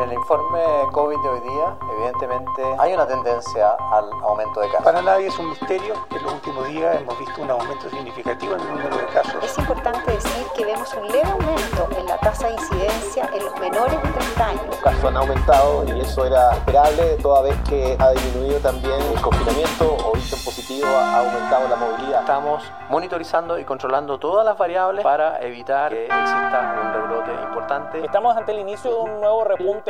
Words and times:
En 0.00 0.08
el 0.08 0.14
informe 0.14 0.60
COVID 0.92 1.18
de 1.20 1.28
hoy 1.28 1.40
día, 1.40 1.76
evidentemente, 1.92 2.62
hay 2.78 2.94
una 2.94 3.06
tendencia 3.06 3.76
al 3.92 4.10
aumento 4.22 4.60
de 4.60 4.68
casos. 4.68 4.82
Para 4.82 5.02
nadie 5.02 5.26
es 5.26 5.38
un 5.38 5.50
misterio 5.50 5.92
que 6.08 6.16
en 6.16 6.22
los 6.22 6.32
últimos 6.32 6.68
días 6.68 6.96
hemos 7.02 7.18
visto 7.18 7.42
un 7.42 7.50
aumento 7.50 7.90
significativo 7.90 8.54
en 8.54 8.60
el 8.60 8.68
número 8.68 8.96
de 8.96 9.04
casos. 9.08 9.44
Es 9.44 9.58
importante 9.58 10.10
decir 10.10 10.46
que 10.56 10.64
vemos 10.64 10.94
un 10.94 11.06
leve 11.06 11.30
aumento 11.30 11.88
en 11.98 12.06
la 12.06 12.16
tasa 12.16 12.46
de 12.46 12.54
incidencia 12.54 13.28
en 13.34 13.44
los 13.44 13.60
menores 13.60 14.02
de 14.02 14.08
30 14.08 14.46
años. 14.46 14.66
Los 14.68 14.76
casos 14.76 15.04
han 15.04 15.16
aumentado 15.18 15.84
y 15.84 16.00
eso 16.00 16.24
era 16.24 16.52
esperable, 16.52 17.16
toda 17.20 17.42
vez 17.42 17.56
que 17.68 17.94
ha 17.98 18.10
disminuido 18.12 18.58
también 18.60 19.02
el 19.02 19.20
confinamiento, 19.20 19.96
origen 20.08 20.38
positivo, 20.42 20.86
ha 20.88 21.18
aumentado 21.18 21.68
la 21.68 21.76
movilidad. 21.76 22.20
Estamos 22.20 22.62
monitorizando 22.88 23.58
y 23.58 23.66
controlando 23.66 24.18
todas 24.18 24.46
las 24.46 24.56
variables 24.56 25.04
para 25.04 25.40
evitar 25.42 25.92
que 25.92 26.06
exista 26.06 26.74
un 26.82 26.92
rebrote 26.94 27.32
importante. 27.44 28.02
Estamos 28.02 28.34
ante 28.34 28.52
el 28.52 28.60
inicio 28.60 28.90
de 28.90 28.96
un 28.96 29.20
nuevo 29.20 29.44
repunte 29.44 29.89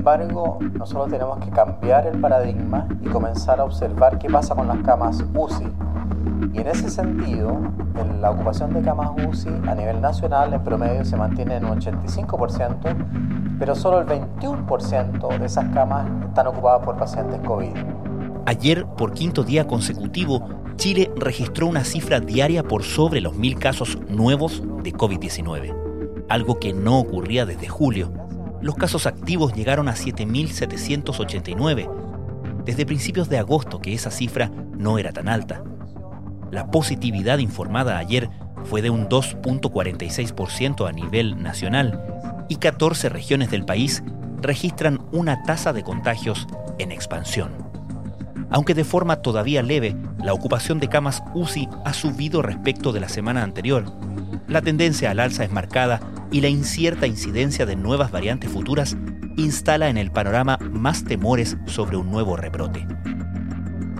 Embargo, 0.00 0.58
nosotros 0.78 1.10
tenemos 1.10 1.44
que 1.44 1.50
cambiar 1.50 2.06
el 2.06 2.18
paradigma 2.18 2.88
y 3.02 3.08
comenzar 3.08 3.60
a 3.60 3.64
observar 3.64 4.18
qué 4.18 4.30
pasa 4.30 4.54
con 4.54 4.66
las 4.66 4.78
camas 4.78 5.22
UCI. 5.34 5.66
Y 6.54 6.58
en 6.58 6.66
ese 6.66 6.88
sentido, 6.88 7.58
en 7.96 8.22
la 8.22 8.30
ocupación 8.30 8.72
de 8.72 8.80
camas 8.80 9.10
UCI 9.28 9.50
a 9.68 9.74
nivel 9.74 10.00
nacional 10.00 10.54
en 10.54 10.64
promedio 10.64 11.04
se 11.04 11.16
mantiene 11.16 11.56
en 11.56 11.66
un 11.66 11.78
85%, 11.78 13.58
pero 13.58 13.74
solo 13.74 14.00
el 14.00 14.06
21% 14.06 15.38
de 15.38 15.46
esas 15.46 15.66
camas 15.74 16.08
están 16.26 16.46
ocupadas 16.46 16.82
por 16.82 16.96
pacientes 16.96 17.38
COVID. 17.40 17.76
Ayer, 18.46 18.86
por 18.96 19.12
quinto 19.12 19.44
día 19.44 19.66
consecutivo, 19.66 20.48
Chile 20.76 21.10
registró 21.14 21.66
una 21.66 21.84
cifra 21.84 22.20
diaria 22.20 22.62
por 22.62 22.84
sobre 22.84 23.20
los 23.20 23.36
mil 23.36 23.58
casos 23.58 23.98
nuevos 24.08 24.62
de 24.82 24.94
COVID-19, 24.94 26.24
algo 26.30 26.58
que 26.58 26.72
no 26.72 26.98
ocurría 26.98 27.44
desde 27.44 27.68
julio. 27.68 28.29
Los 28.60 28.74
casos 28.74 29.06
activos 29.06 29.54
llegaron 29.54 29.88
a 29.88 29.94
7.789, 29.94 32.64
desde 32.64 32.86
principios 32.86 33.28
de 33.28 33.38
agosto 33.38 33.80
que 33.80 33.94
esa 33.94 34.10
cifra 34.10 34.50
no 34.76 34.98
era 34.98 35.12
tan 35.12 35.28
alta. 35.28 35.62
La 36.50 36.68
positividad 36.70 37.38
informada 37.38 37.98
ayer 37.98 38.28
fue 38.64 38.82
de 38.82 38.90
un 38.90 39.08
2.46% 39.08 40.88
a 40.88 40.92
nivel 40.92 41.42
nacional 41.42 42.04
y 42.48 42.56
14 42.56 43.08
regiones 43.08 43.50
del 43.50 43.64
país 43.64 44.02
registran 44.42 45.00
una 45.12 45.42
tasa 45.44 45.72
de 45.72 45.82
contagios 45.82 46.46
en 46.78 46.92
expansión. 46.92 47.50
Aunque 48.50 48.74
de 48.74 48.84
forma 48.84 49.16
todavía 49.16 49.62
leve, 49.62 49.96
la 50.18 50.34
ocupación 50.34 50.80
de 50.80 50.88
camas 50.88 51.22
UCI 51.34 51.68
ha 51.84 51.92
subido 51.92 52.42
respecto 52.42 52.92
de 52.92 53.00
la 53.00 53.08
semana 53.08 53.42
anterior. 53.42 53.84
La 54.48 54.60
tendencia 54.60 55.12
al 55.12 55.20
alza 55.20 55.44
es 55.44 55.52
marcada 55.52 56.00
y 56.30 56.40
la 56.40 56.48
incierta 56.48 57.06
incidencia 57.06 57.66
de 57.66 57.76
nuevas 57.76 58.10
variantes 58.10 58.50
futuras 58.50 58.96
instala 59.36 59.88
en 59.88 59.96
el 59.96 60.10
panorama 60.10 60.58
más 60.70 61.04
temores 61.04 61.56
sobre 61.66 61.96
un 61.96 62.10
nuevo 62.10 62.36
rebrote. 62.36 62.86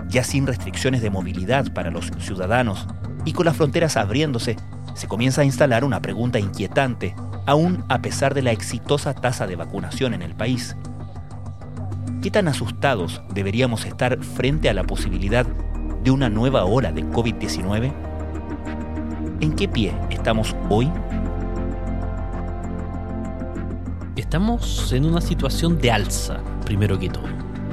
Ya 0.07 0.23
sin 0.23 0.47
restricciones 0.47 1.01
de 1.01 1.09
movilidad 1.09 1.73
para 1.73 1.91
los 1.91 2.11
ciudadanos 2.19 2.87
y 3.25 3.33
con 3.33 3.45
las 3.45 3.55
fronteras 3.55 3.97
abriéndose, 3.97 4.57
se 4.93 5.07
comienza 5.07 5.41
a 5.41 5.45
instalar 5.45 5.83
una 5.83 6.01
pregunta 6.01 6.39
inquietante, 6.39 7.15
aún 7.45 7.83
a 7.87 8.01
pesar 8.01 8.33
de 8.33 8.41
la 8.41 8.51
exitosa 8.51 9.13
tasa 9.13 9.47
de 9.47 9.55
vacunación 9.55 10.13
en 10.13 10.21
el 10.21 10.35
país. 10.35 10.75
¿Qué 12.21 12.29
tan 12.29 12.47
asustados 12.47 13.21
deberíamos 13.33 13.85
estar 13.85 14.21
frente 14.23 14.69
a 14.69 14.73
la 14.73 14.83
posibilidad 14.83 15.45
de 16.03 16.11
una 16.11 16.29
nueva 16.29 16.65
ola 16.65 16.91
de 16.91 17.03
COVID-19? 17.03 17.91
¿En 19.39 19.53
qué 19.53 19.67
pie 19.67 19.93
estamos 20.11 20.55
hoy? 20.69 20.91
Estamos 24.31 24.93
en 24.93 25.03
una 25.03 25.19
situación 25.19 25.77
de 25.77 25.91
alza, 25.91 26.41
primero 26.63 26.97
que 26.97 27.09
todo. 27.09 27.27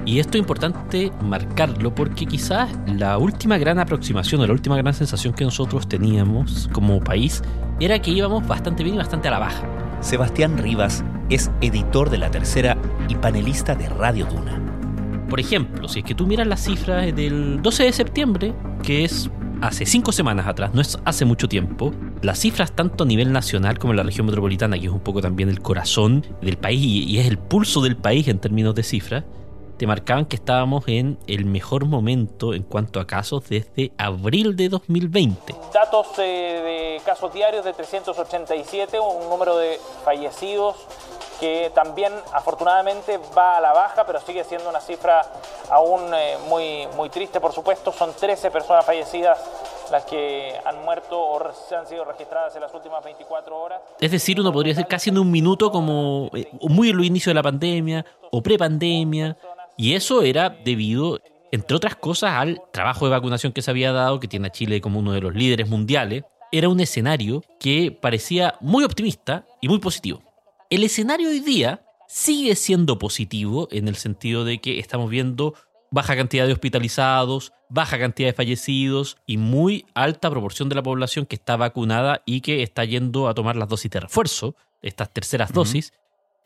Y 0.04 0.18
esto 0.18 0.38
es 0.38 0.40
importante 0.40 1.12
marcarlo 1.22 1.94
porque 1.94 2.26
quizás 2.26 2.68
la 2.96 3.16
última 3.16 3.58
gran 3.58 3.78
aproximación 3.78 4.40
o 4.40 4.46
la 4.48 4.54
última 4.54 4.76
gran 4.76 4.92
sensación 4.92 5.34
que 5.34 5.44
nosotros 5.44 5.88
teníamos 5.88 6.68
como 6.72 6.98
país 6.98 7.44
era 7.78 8.02
que 8.02 8.10
íbamos 8.10 8.44
bastante 8.44 8.82
bien 8.82 8.96
y 8.96 8.98
bastante 8.98 9.28
a 9.28 9.30
la 9.30 9.38
baja. 9.38 9.68
Sebastián 10.00 10.58
Rivas 10.58 11.04
es 11.30 11.48
editor 11.60 12.10
de 12.10 12.18
La 12.18 12.28
Tercera 12.28 12.76
y 13.08 13.14
panelista 13.14 13.76
de 13.76 13.88
Radio 13.90 14.26
Duna. 14.26 14.60
Por 15.30 15.38
ejemplo, 15.38 15.86
si 15.86 16.00
es 16.00 16.04
que 16.04 16.16
tú 16.16 16.26
miras 16.26 16.48
las 16.48 16.64
cifras 16.64 17.14
del 17.14 17.62
12 17.62 17.84
de 17.84 17.92
septiembre, 17.92 18.54
que 18.82 19.04
es 19.04 19.30
hace 19.62 19.86
cinco 19.86 20.12
semanas 20.12 20.46
atrás, 20.46 20.72
no 20.74 20.80
es 20.80 20.98
hace 21.04 21.24
mucho 21.24 21.48
tiempo, 21.48 21.92
las 22.22 22.38
cifras 22.38 22.72
tanto 22.72 23.04
a 23.04 23.06
nivel 23.06 23.32
nacional 23.32 23.78
como 23.78 23.92
en 23.92 23.98
la 23.98 24.02
región 24.02 24.26
metropolitana, 24.26 24.78
que 24.78 24.86
es 24.86 24.92
un 24.92 25.00
poco 25.00 25.20
también 25.20 25.48
el 25.48 25.60
corazón 25.60 26.24
del 26.40 26.56
país 26.56 26.80
y 26.80 27.18
es 27.18 27.26
el 27.26 27.38
pulso 27.38 27.80
del 27.80 27.96
país 27.96 28.28
en 28.28 28.38
términos 28.38 28.74
de 28.74 28.82
cifras, 28.82 29.24
te 29.78 29.86
marcaban 29.86 30.26
que 30.26 30.36
estábamos 30.36 30.84
en 30.88 31.18
el 31.28 31.44
mejor 31.44 31.86
momento 31.86 32.52
en 32.52 32.64
cuanto 32.64 32.98
a 32.98 33.06
casos 33.06 33.48
desde 33.48 33.92
abril 33.96 34.56
de 34.56 34.68
2020. 34.68 35.54
Datos 35.72 36.06
eh, 36.18 36.98
de 36.98 37.00
casos 37.04 37.32
diarios 37.32 37.64
de 37.64 37.72
387, 37.72 38.98
un 38.98 39.30
número 39.30 39.56
de 39.56 39.78
fallecidos 40.04 40.74
que 41.38 41.70
también 41.74 42.12
afortunadamente 42.32 43.18
va 43.36 43.56
a 43.56 43.60
la 43.60 43.72
baja, 43.72 44.04
pero 44.04 44.20
sigue 44.20 44.44
siendo 44.44 44.68
una 44.68 44.80
cifra 44.80 45.22
aún 45.70 46.12
eh, 46.14 46.36
muy, 46.48 46.86
muy 46.96 47.10
triste, 47.10 47.40
por 47.40 47.52
supuesto. 47.52 47.92
Son 47.92 48.12
13 48.12 48.50
personas 48.50 48.84
fallecidas 48.84 49.38
las 49.90 50.04
que 50.04 50.54
han 50.64 50.84
muerto 50.84 51.18
o 51.18 51.52
se 51.68 51.74
han 51.74 51.86
sido 51.86 52.04
registradas 52.04 52.54
en 52.56 52.62
las 52.62 52.74
últimas 52.74 53.02
24 53.04 53.56
horas. 53.56 53.80
Es 54.00 54.10
decir, 54.10 54.40
uno 54.40 54.52
podría 54.52 54.74
ser 54.74 54.86
casi 54.86 55.10
en 55.10 55.18
un 55.18 55.30
minuto 55.30 55.70
como 55.70 56.30
eh, 56.34 56.48
muy 56.62 56.90
en 56.90 56.96
los 56.96 57.06
inicios 57.06 57.30
de 57.30 57.34
la 57.34 57.42
pandemia 57.42 58.04
o 58.30 58.42
prepandemia. 58.42 59.36
Y 59.76 59.94
eso 59.94 60.22
era 60.22 60.50
debido, 60.50 61.20
entre 61.52 61.76
otras 61.76 61.96
cosas, 61.96 62.32
al 62.34 62.60
trabajo 62.72 63.04
de 63.04 63.12
vacunación 63.12 63.52
que 63.52 63.62
se 63.62 63.70
había 63.70 63.92
dado, 63.92 64.18
que 64.18 64.28
tiene 64.28 64.48
a 64.48 64.52
Chile 64.52 64.80
como 64.80 64.98
uno 64.98 65.12
de 65.12 65.20
los 65.20 65.34
líderes 65.34 65.68
mundiales. 65.68 66.24
Era 66.50 66.68
un 66.68 66.80
escenario 66.80 67.42
que 67.60 67.92
parecía 67.92 68.54
muy 68.60 68.82
optimista 68.82 69.44
y 69.60 69.68
muy 69.68 69.78
positivo. 69.78 70.20
El 70.70 70.84
escenario 70.84 71.30
hoy 71.30 71.40
día 71.40 71.82
sigue 72.08 72.54
siendo 72.54 72.98
positivo 72.98 73.68
en 73.70 73.88
el 73.88 73.96
sentido 73.96 74.44
de 74.44 74.60
que 74.60 74.78
estamos 74.78 75.08
viendo 75.08 75.54
baja 75.90 76.14
cantidad 76.14 76.46
de 76.46 76.52
hospitalizados, 76.52 77.54
baja 77.70 77.98
cantidad 77.98 78.28
de 78.28 78.34
fallecidos 78.34 79.16
y 79.24 79.38
muy 79.38 79.86
alta 79.94 80.28
proporción 80.30 80.68
de 80.68 80.74
la 80.74 80.82
población 80.82 81.24
que 81.24 81.36
está 81.36 81.56
vacunada 81.56 82.22
y 82.26 82.42
que 82.42 82.62
está 82.62 82.84
yendo 82.84 83.28
a 83.28 83.34
tomar 83.34 83.56
las 83.56 83.70
dosis 83.70 83.90
de 83.90 84.00
refuerzo, 84.00 84.56
estas 84.82 85.10
terceras 85.10 85.54
dosis. 85.54 85.94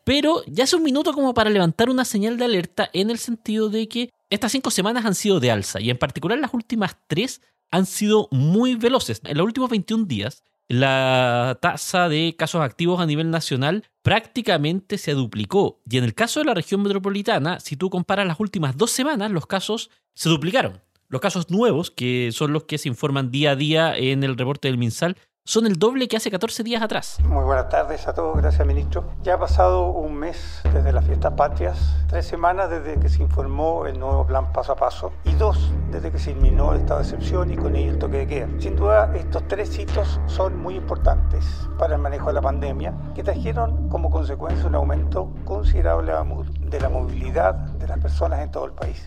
Pero 0.05 0.41
ya 0.47 0.63
es 0.63 0.73
un 0.73 0.83
minuto 0.83 1.11
como 1.11 1.33
para 1.33 1.49
levantar 1.49 1.89
una 1.89 2.05
señal 2.05 2.37
de 2.37 2.45
alerta 2.45 2.89
en 2.93 3.09
el 3.09 3.17
sentido 3.17 3.67
de 3.67 3.89
que 3.89 4.09
estas 4.29 4.53
cinco 4.53 4.71
semanas 4.71 5.03
han 5.03 5.15
sido 5.15 5.41
de 5.41 5.51
alza 5.51 5.81
y 5.81 5.89
en 5.89 5.97
particular 5.97 6.39
las 6.39 6.53
últimas 6.53 6.95
tres 7.07 7.41
han 7.71 7.85
sido 7.85 8.29
muy 8.31 8.75
veloces. 8.75 9.19
En 9.25 9.37
los 9.37 9.45
últimos 9.45 9.69
21 9.69 10.05
días, 10.05 10.43
la 10.69 11.57
tasa 11.61 12.09
de 12.09 12.35
casos 12.37 12.61
activos 12.61 12.99
a 12.99 13.05
nivel 13.05 13.29
nacional 13.29 13.83
prácticamente 14.01 14.97
se 14.97 15.13
duplicó. 15.13 15.81
Y 15.89 15.97
en 15.97 16.03
el 16.03 16.13
caso 16.13 16.39
de 16.39 16.45
la 16.45 16.53
región 16.53 16.81
metropolitana, 16.81 17.59
si 17.59 17.75
tú 17.75 17.89
comparas 17.89 18.27
las 18.27 18.39
últimas 18.39 18.77
dos 18.77 18.91
semanas, 18.91 19.31
los 19.31 19.47
casos 19.47 19.89
se 20.15 20.29
duplicaron. 20.29 20.81
Los 21.09 21.21
casos 21.21 21.51
nuevos, 21.51 21.91
que 21.91 22.31
son 22.31 22.53
los 22.53 22.63
que 22.63 22.77
se 22.77 22.89
informan 22.89 23.29
día 23.29 23.51
a 23.51 23.55
día 23.55 23.95
en 23.95 24.23
el 24.23 24.37
reporte 24.37 24.67
del 24.67 24.77
MinSal, 24.77 25.17
son 25.45 25.65
el 25.65 25.77
doble 25.77 26.07
que 26.07 26.15
hace 26.15 26.31
14 26.31 26.63
días 26.63 26.81
atrás. 26.81 27.17
Muy 27.25 27.43
buenas 27.43 27.67
tardes 27.67 28.07
a 28.07 28.13
todos, 28.13 28.37
gracias 28.37 28.65
ministro. 28.65 29.11
Ya 29.23 29.33
ha 29.33 29.39
pasado 29.39 29.87
un 29.87 30.15
mes 30.15 30.61
desde 30.73 30.93
las 30.93 31.05
fiestas 31.05 31.33
patrias, 31.33 31.97
tres 32.07 32.25
semanas 32.25 32.69
desde 32.69 32.97
que 32.97 33.09
se 33.09 33.21
informó 33.21 33.85
el 33.85 33.99
nuevo 33.99 34.25
plan 34.25 34.53
paso 34.53 34.71
a 34.71 34.77
paso 34.77 35.11
y 35.25 35.33
dos 35.33 35.73
desde 35.91 36.11
que 36.11 36.17
se 36.17 36.31
eliminó 36.31 36.71
el 36.71 36.79
estado 36.79 37.01
de 37.01 37.05
excepción 37.07 37.51
y 37.51 37.57
con 37.57 37.75
ello 37.75 37.91
el 37.91 37.99
toque 37.99 38.19
de 38.19 38.27
queda. 38.27 38.49
Sin 38.57 38.77
duda, 38.77 39.11
estos 39.15 39.45
tres 39.49 39.77
hitos 39.77 40.21
son 40.27 40.57
muy 40.57 40.75
importantes 40.75 41.45
para 41.77 41.95
el 41.95 42.01
manejo 42.01 42.27
de 42.27 42.33
la 42.33 42.41
pandemia 42.41 42.93
que 43.13 43.21
trajeron 43.21 43.89
como 43.89 44.09
consecuencia 44.09 44.65
un 44.65 44.75
aumento 44.75 45.33
considerable 45.43 46.13
de 46.61 46.79
la 46.79 46.89
movilidad 46.89 47.53
de 47.53 47.87
las 47.89 47.99
personas 47.99 48.39
en 48.39 48.49
todo 48.49 48.65
el 48.65 48.71
país. 48.71 49.05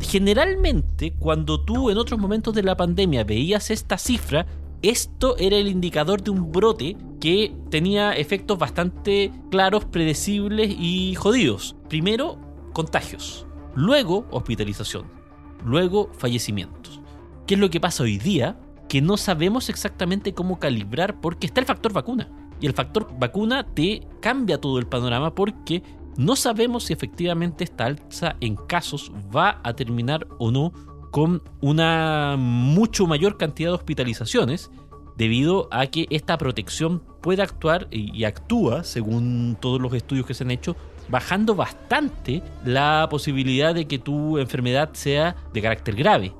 Generalmente, 0.00 1.14
cuando 1.18 1.62
tú 1.62 1.90
en 1.90 1.98
otros 1.98 2.18
momentos 2.18 2.54
de 2.54 2.62
la 2.62 2.76
pandemia 2.76 3.24
veías 3.24 3.70
esta 3.70 3.98
cifra, 3.98 4.46
esto 4.82 5.36
era 5.38 5.56
el 5.56 5.68
indicador 5.68 6.22
de 6.22 6.30
un 6.30 6.52
brote 6.52 6.96
que 7.20 7.54
tenía 7.70 8.12
efectos 8.12 8.58
bastante 8.58 9.32
claros, 9.50 9.84
predecibles 9.84 10.74
y 10.78 11.14
jodidos. 11.14 11.76
Primero, 11.88 12.38
contagios. 12.72 13.46
Luego, 13.74 14.26
hospitalización. 14.30 15.06
Luego, 15.64 16.10
fallecimientos. 16.18 17.00
¿Qué 17.46 17.54
es 17.54 17.60
lo 17.60 17.70
que 17.70 17.80
pasa 17.80 18.02
hoy 18.02 18.18
día? 18.18 18.58
Que 18.88 19.00
no 19.00 19.16
sabemos 19.16 19.68
exactamente 19.68 20.34
cómo 20.34 20.58
calibrar 20.58 21.20
porque 21.20 21.46
está 21.46 21.60
el 21.60 21.66
factor 21.66 21.92
vacuna. 21.92 22.28
Y 22.60 22.66
el 22.66 22.72
factor 22.72 23.08
vacuna 23.18 23.66
te 23.74 24.06
cambia 24.20 24.60
todo 24.60 24.78
el 24.78 24.86
panorama 24.86 25.34
porque 25.34 25.82
no 26.16 26.36
sabemos 26.36 26.84
si 26.84 26.92
efectivamente 26.92 27.64
esta 27.64 27.84
alza 27.86 28.36
en 28.40 28.56
casos 28.56 29.12
va 29.34 29.60
a 29.62 29.74
terminar 29.74 30.26
o 30.38 30.50
no 30.50 30.72
con 31.16 31.42
una 31.62 32.36
mucho 32.38 33.06
mayor 33.06 33.38
cantidad 33.38 33.70
de 33.70 33.76
hospitalizaciones 33.76 34.70
debido 35.16 35.66
a 35.70 35.86
que 35.86 36.06
esta 36.10 36.36
protección 36.36 37.02
puede 37.22 37.40
actuar 37.40 37.88
y 37.90 38.22
actúa, 38.24 38.84
según 38.84 39.56
todos 39.58 39.80
los 39.80 39.94
estudios 39.94 40.26
que 40.26 40.34
se 40.34 40.44
han 40.44 40.50
hecho, 40.50 40.76
bajando 41.08 41.54
bastante 41.54 42.42
la 42.66 43.06
posibilidad 43.10 43.74
de 43.74 43.86
que 43.88 43.98
tu 43.98 44.36
enfermedad 44.36 44.90
sea 44.92 45.36
de 45.54 45.62
carácter 45.62 45.94
grave. 45.94 46.34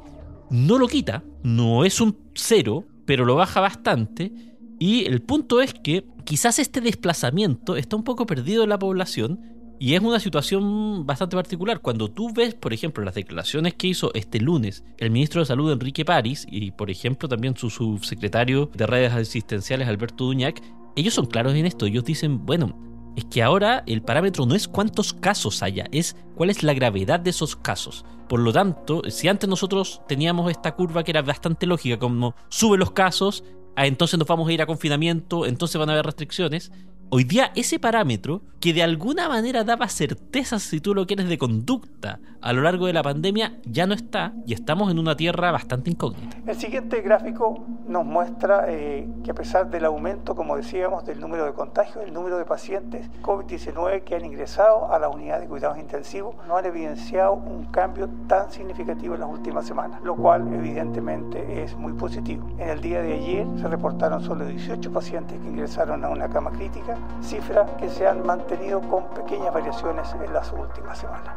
No 0.50 0.76
lo 0.76 0.88
quita, 0.88 1.24
no 1.42 1.86
es 1.86 1.98
un 2.02 2.14
cero, 2.34 2.84
pero 3.06 3.24
lo 3.24 3.34
baja 3.34 3.62
bastante. 3.62 4.30
Y 4.78 5.06
el 5.06 5.22
punto 5.22 5.62
es 5.62 5.72
que 5.72 6.04
quizás 6.24 6.58
este 6.58 6.82
desplazamiento 6.82 7.76
está 7.76 7.96
un 7.96 8.04
poco 8.04 8.26
perdido 8.26 8.62
en 8.64 8.68
la 8.68 8.78
población 8.78 9.55
y 9.78 9.94
es 9.94 10.00
una 10.00 10.20
situación 10.20 11.06
bastante 11.06 11.36
particular. 11.36 11.80
Cuando 11.80 12.08
tú 12.08 12.32
ves, 12.32 12.54
por 12.54 12.72
ejemplo, 12.72 13.04
las 13.04 13.14
declaraciones 13.14 13.74
que 13.74 13.88
hizo 13.88 14.12
este 14.14 14.40
lunes 14.40 14.84
el 14.98 15.10
ministro 15.10 15.40
de 15.40 15.46
Salud 15.46 15.72
Enrique 15.72 16.04
París 16.04 16.46
y, 16.50 16.70
por 16.70 16.90
ejemplo, 16.90 17.28
también 17.28 17.56
su 17.56 17.70
subsecretario 17.70 18.70
de 18.74 18.86
redes 18.86 19.12
asistenciales 19.12 19.88
Alberto 19.88 20.24
Duñac, 20.24 20.62
ellos 20.96 21.14
son 21.14 21.26
claros 21.26 21.54
en 21.54 21.66
esto. 21.66 21.86
Ellos 21.86 22.04
dicen, 22.04 22.46
bueno, 22.46 22.78
es 23.16 23.24
que 23.26 23.42
ahora 23.42 23.82
el 23.86 24.02
parámetro 24.02 24.46
no 24.46 24.54
es 24.54 24.68
cuántos 24.68 25.12
casos 25.12 25.62
haya, 25.62 25.86
es 25.90 26.16
cuál 26.34 26.50
es 26.50 26.62
la 26.62 26.74
gravedad 26.74 27.20
de 27.20 27.30
esos 27.30 27.56
casos. 27.56 28.04
Por 28.28 28.40
lo 28.40 28.52
tanto, 28.52 29.02
si 29.08 29.28
antes 29.28 29.48
nosotros 29.48 30.02
teníamos 30.08 30.50
esta 30.50 30.74
curva 30.74 31.04
que 31.04 31.12
era 31.12 31.22
bastante 31.22 31.66
lógica, 31.66 31.98
como 31.98 32.34
sube 32.48 32.76
los 32.76 32.90
casos, 32.90 33.44
ah, 33.76 33.86
entonces 33.86 34.18
nos 34.18 34.28
vamos 34.28 34.48
a 34.48 34.52
ir 34.52 34.62
a 34.62 34.66
confinamiento, 34.66 35.46
entonces 35.46 35.78
van 35.78 35.90
a 35.90 35.92
haber 35.92 36.06
restricciones, 36.06 36.72
Hoy 37.08 37.22
día 37.22 37.52
ese 37.54 37.78
parámetro, 37.78 38.42
que 38.58 38.72
de 38.72 38.82
alguna 38.82 39.28
manera 39.28 39.62
daba 39.62 39.86
certezas 39.86 40.64
si 40.64 40.80
tú 40.80 40.92
lo 40.92 41.06
quieres 41.06 41.28
de 41.28 41.38
conducta 41.38 42.18
a 42.40 42.52
lo 42.52 42.62
largo 42.62 42.86
de 42.86 42.92
la 42.92 43.02
pandemia, 43.02 43.58
ya 43.64 43.86
no 43.86 43.94
está 43.94 44.32
y 44.44 44.54
estamos 44.54 44.90
en 44.90 44.98
una 44.98 45.16
tierra 45.16 45.52
bastante 45.52 45.90
incógnita. 45.90 46.36
El 46.44 46.56
siguiente 46.56 47.00
gráfico 47.02 47.64
nos 47.86 48.04
muestra 48.04 48.64
eh, 48.68 49.08
que 49.22 49.30
a 49.30 49.34
pesar 49.34 49.70
del 49.70 49.84
aumento, 49.84 50.34
como 50.34 50.56
decíamos, 50.56 51.06
del 51.06 51.20
número 51.20 51.44
de 51.44 51.52
contagios, 51.52 52.04
el 52.04 52.12
número 52.12 52.38
de 52.38 52.44
pacientes 52.44 53.08
COVID-19 53.22 54.02
que 54.02 54.16
han 54.16 54.24
ingresado 54.24 54.92
a 54.92 54.98
la 54.98 55.08
unidad 55.08 55.40
de 55.40 55.46
cuidados 55.46 55.78
intensivos 55.78 56.34
no 56.48 56.56
han 56.56 56.66
evidenciado 56.66 57.34
un 57.34 57.66
cambio 57.66 58.08
tan 58.26 58.50
significativo 58.50 59.14
en 59.14 59.20
las 59.20 59.30
últimas 59.30 59.64
semanas, 59.64 60.02
lo 60.02 60.16
cual 60.16 60.52
evidentemente 60.52 61.62
es 61.62 61.76
muy 61.76 61.92
positivo. 61.92 62.48
En 62.58 62.68
el 62.68 62.80
día 62.80 63.00
de 63.00 63.12
ayer 63.12 63.46
se 63.60 63.68
reportaron 63.68 64.24
solo 64.24 64.44
18 64.44 64.92
pacientes 64.92 65.38
que 65.38 65.48
ingresaron 65.48 66.04
a 66.04 66.08
una 66.08 66.28
cama 66.28 66.50
crítica 66.50 66.95
cifras 67.22 67.70
que 67.78 67.88
se 67.88 68.06
han 68.06 68.24
mantenido 68.24 68.80
con 68.80 69.08
pequeñas 69.10 69.52
variaciones 69.52 70.08
en 70.12 70.32
las 70.32 70.52
últimas 70.52 70.98
semanas. 70.98 71.34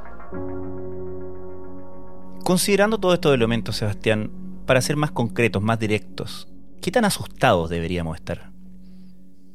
Considerando 2.43 2.97
todos 2.97 3.15
estos 3.15 3.33
elementos, 3.33 3.75
Sebastián, 3.75 4.31
para 4.65 4.81
ser 4.81 4.95
más 4.95 5.11
concretos, 5.11 5.61
más 5.61 5.79
directos, 5.79 6.47
¿qué 6.81 6.91
tan 6.91 7.05
asustados 7.05 7.69
deberíamos 7.69 8.15
estar? 8.17 8.51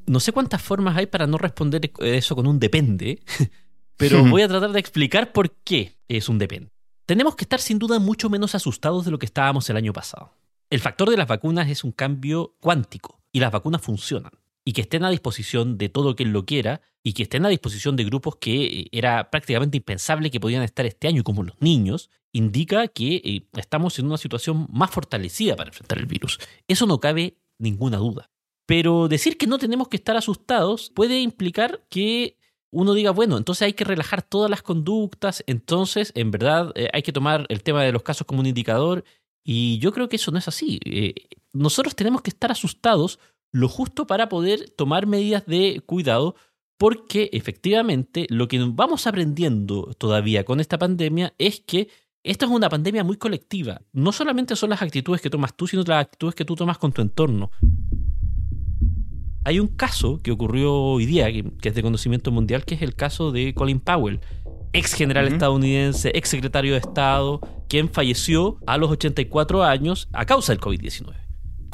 No 0.07 0.21
sé 0.21 0.33
cuántas 0.33 0.63
formas 0.63 0.97
hay 0.97 1.07
para 1.07 1.27
no 1.27 1.39
responder 1.39 1.91
eso 2.01 2.37
con 2.37 2.47
un 2.47 2.59
depende, 2.59 3.23
pero 3.97 4.25
voy 4.25 4.43
a 4.43 4.49
tratar 4.49 4.73
de 4.73 4.81
explicar 4.81 5.33
por 5.33 5.51
qué 5.65 5.99
es 6.09 6.29
un 6.29 6.39
depende. 6.39 6.71
Tenemos 7.07 7.37
que 7.37 7.45
estar 7.45 7.61
sin 7.61 7.79
duda 7.79 7.99
mucho 7.99 8.31
menos 8.31 8.55
asustados 8.55 9.05
de 9.05 9.11
lo 9.11 9.19
que 9.19 9.27
estábamos 9.27 9.69
el 9.71 9.77
año 9.77 9.93
pasado. 9.93 10.35
El 10.71 10.81
factor 10.81 11.11
de 11.11 11.17
las 11.17 11.29
vacunas 11.29 11.69
es 11.69 11.85
un 11.85 11.93
cambio 11.93 12.57
cuántico 12.61 13.21
y 13.31 13.41
las 13.41 13.53
vacunas 13.53 13.83
funcionan 13.83 14.33
y 14.65 14.73
que 14.73 14.83
estén 14.83 15.05
a 15.05 15.11
disposición 15.11 15.77
de 15.77 15.89
todo 15.89 16.17
quien 16.17 16.33
lo 16.33 16.45
quiera 16.47 16.81
y 17.03 17.13
que 17.13 17.25
estén 17.25 17.45
a 17.45 17.51
disposición 17.51 17.97
de 17.97 18.05
grupos 18.05 18.37
que 18.37 18.65
eh, 18.65 18.89
era 18.91 19.31
prácticamente 19.31 19.77
impensable 19.77 20.31
que 20.31 20.41
podían 20.41 20.63
estar 20.63 20.87
este 20.87 21.07
año, 21.07 21.23
como 21.23 21.43
los 21.43 21.61
niños, 21.61 22.11
indica 22.33 22.89
que 22.89 23.17
eh, 23.17 23.47
estamos 23.57 23.99
en 23.99 24.07
una 24.07 24.17
situación 24.17 24.67
más 24.71 24.91
fortalecida 24.91 25.55
para 25.55 25.69
enfrentar 25.69 25.99
el 25.99 26.07
virus. 26.07 26.39
Eso 26.67 26.87
no 26.87 26.99
cabe 26.99 27.37
ninguna 27.59 27.99
duda. 27.99 28.31
Pero 28.67 29.09
decir 29.09 29.37
que 29.37 29.47
no 29.47 29.59
tenemos 29.59 29.89
que 29.89 29.99
estar 29.99 30.17
asustados 30.17 30.91
puede 30.95 31.21
implicar 31.21 31.85
que 31.91 32.39
uno 32.71 32.95
diga, 32.95 33.11
bueno, 33.11 33.37
entonces 33.37 33.63
hay 33.63 33.75
que 33.75 33.85
relajar 33.85 34.23
todas 34.23 34.51
las 34.51 34.63
conductas, 34.63 35.45
entonces 35.47 36.11
en 36.17 36.31
verdad 36.31 36.73
eh, 36.75 36.89
hay 36.93 37.03
que 37.03 37.13
tomar 37.13 37.45
el 37.51 37.63
tema 37.63 37.85
de 37.85 37.93
los 37.93 38.03
casos 38.03 38.27
como 38.27 38.41
un 38.41 38.47
indicador 38.47 39.05
y 39.45 39.79
yo 39.79 39.93
creo 39.93 40.09
que 40.09 40.17
eso 40.17 40.31
no 40.31 40.39
es 40.39 40.49
así. 40.49 40.81
nosotros 41.53 41.95
tenemos 41.95 42.23
que 42.23 42.31
estar 42.31 42.51
asustados 42.51 43.21
lo 43.55 43.69
justo 43.69 44.09
para 44.09 44.29
poder 44.29 44.69
tomar 44.71 45.07
medidas 45.07 45.47
de 45.47 45.81
cuidado, 45.87 46.35
porque 46.77 47.31
efectivamente 47.33 48.27
lo 48.29 48.49
que 48.49 48.59
vamos 48.59 49.07
aprendiendo 49.07 49.95
todavía 49.97 50.45
con 50.45 50.59
esta 50.59 50.77
pandemia 50.77 51.35
es 51.39 51.61
que 51.61 51.89
esta 52.25 52.47
es 52.47 52.51
una 52.51 52.69
pandemia 52.69 53.05
muy 53.05 53.17
colectiva. 53.17 53.81
No 53.93 54.11
solamente 54.11 54.57
son 54.57 54.71
las 54.71 54.83
actitudes 54.83 55.21
que 55.21 55.31
tomas 55.31 55.55
tú, 55.55 55.69
sino 55.69 55.85
las 55.87 56.01
actitudes 56.01 56.35
que 56.35 56.45
tú 56.45 56.57
tomas 56.57 56.79
con 56.79 56.93
tu 56.93 57.01
entorno. 57.01 57.53
Hay 59.45 59.61
un 59.61 59.69
caso 59.69 60.19
que 60.21 60.33
ocurrió 60.33 60.75
hoy 60.75 61.07
día, 61.07 61.31
que 61.31 61.69
es 61.69 61.75
de 61.77 61.83
conocimiento 61.83 62.33
mundial, 62.33 62.65
que 62.65 62.75
es 62.75 62.83
el 62.83 62.97
caso 62.97 63.31
de 63.31 63.55
Colin 63.55 63.79
Powell, 63.79 64.19
ex 64.73 64.95
general 64.95 65.29
estadounidense, 65.29 66.11
ex 66.13 66.29
secretario 66.29 66.73
de 66.73 66.79
Estado, 66.79 67.41
quien 67.69 67.89
falleció 67.89 68.59
a 68.67 68.79
los 68.79 68.91
84 68.91 69.63
años 69.63 70.09
a 70.13 70.27
causa 70.27 70.53
del 70.53 70.61
COVID-19. 70.61 71.24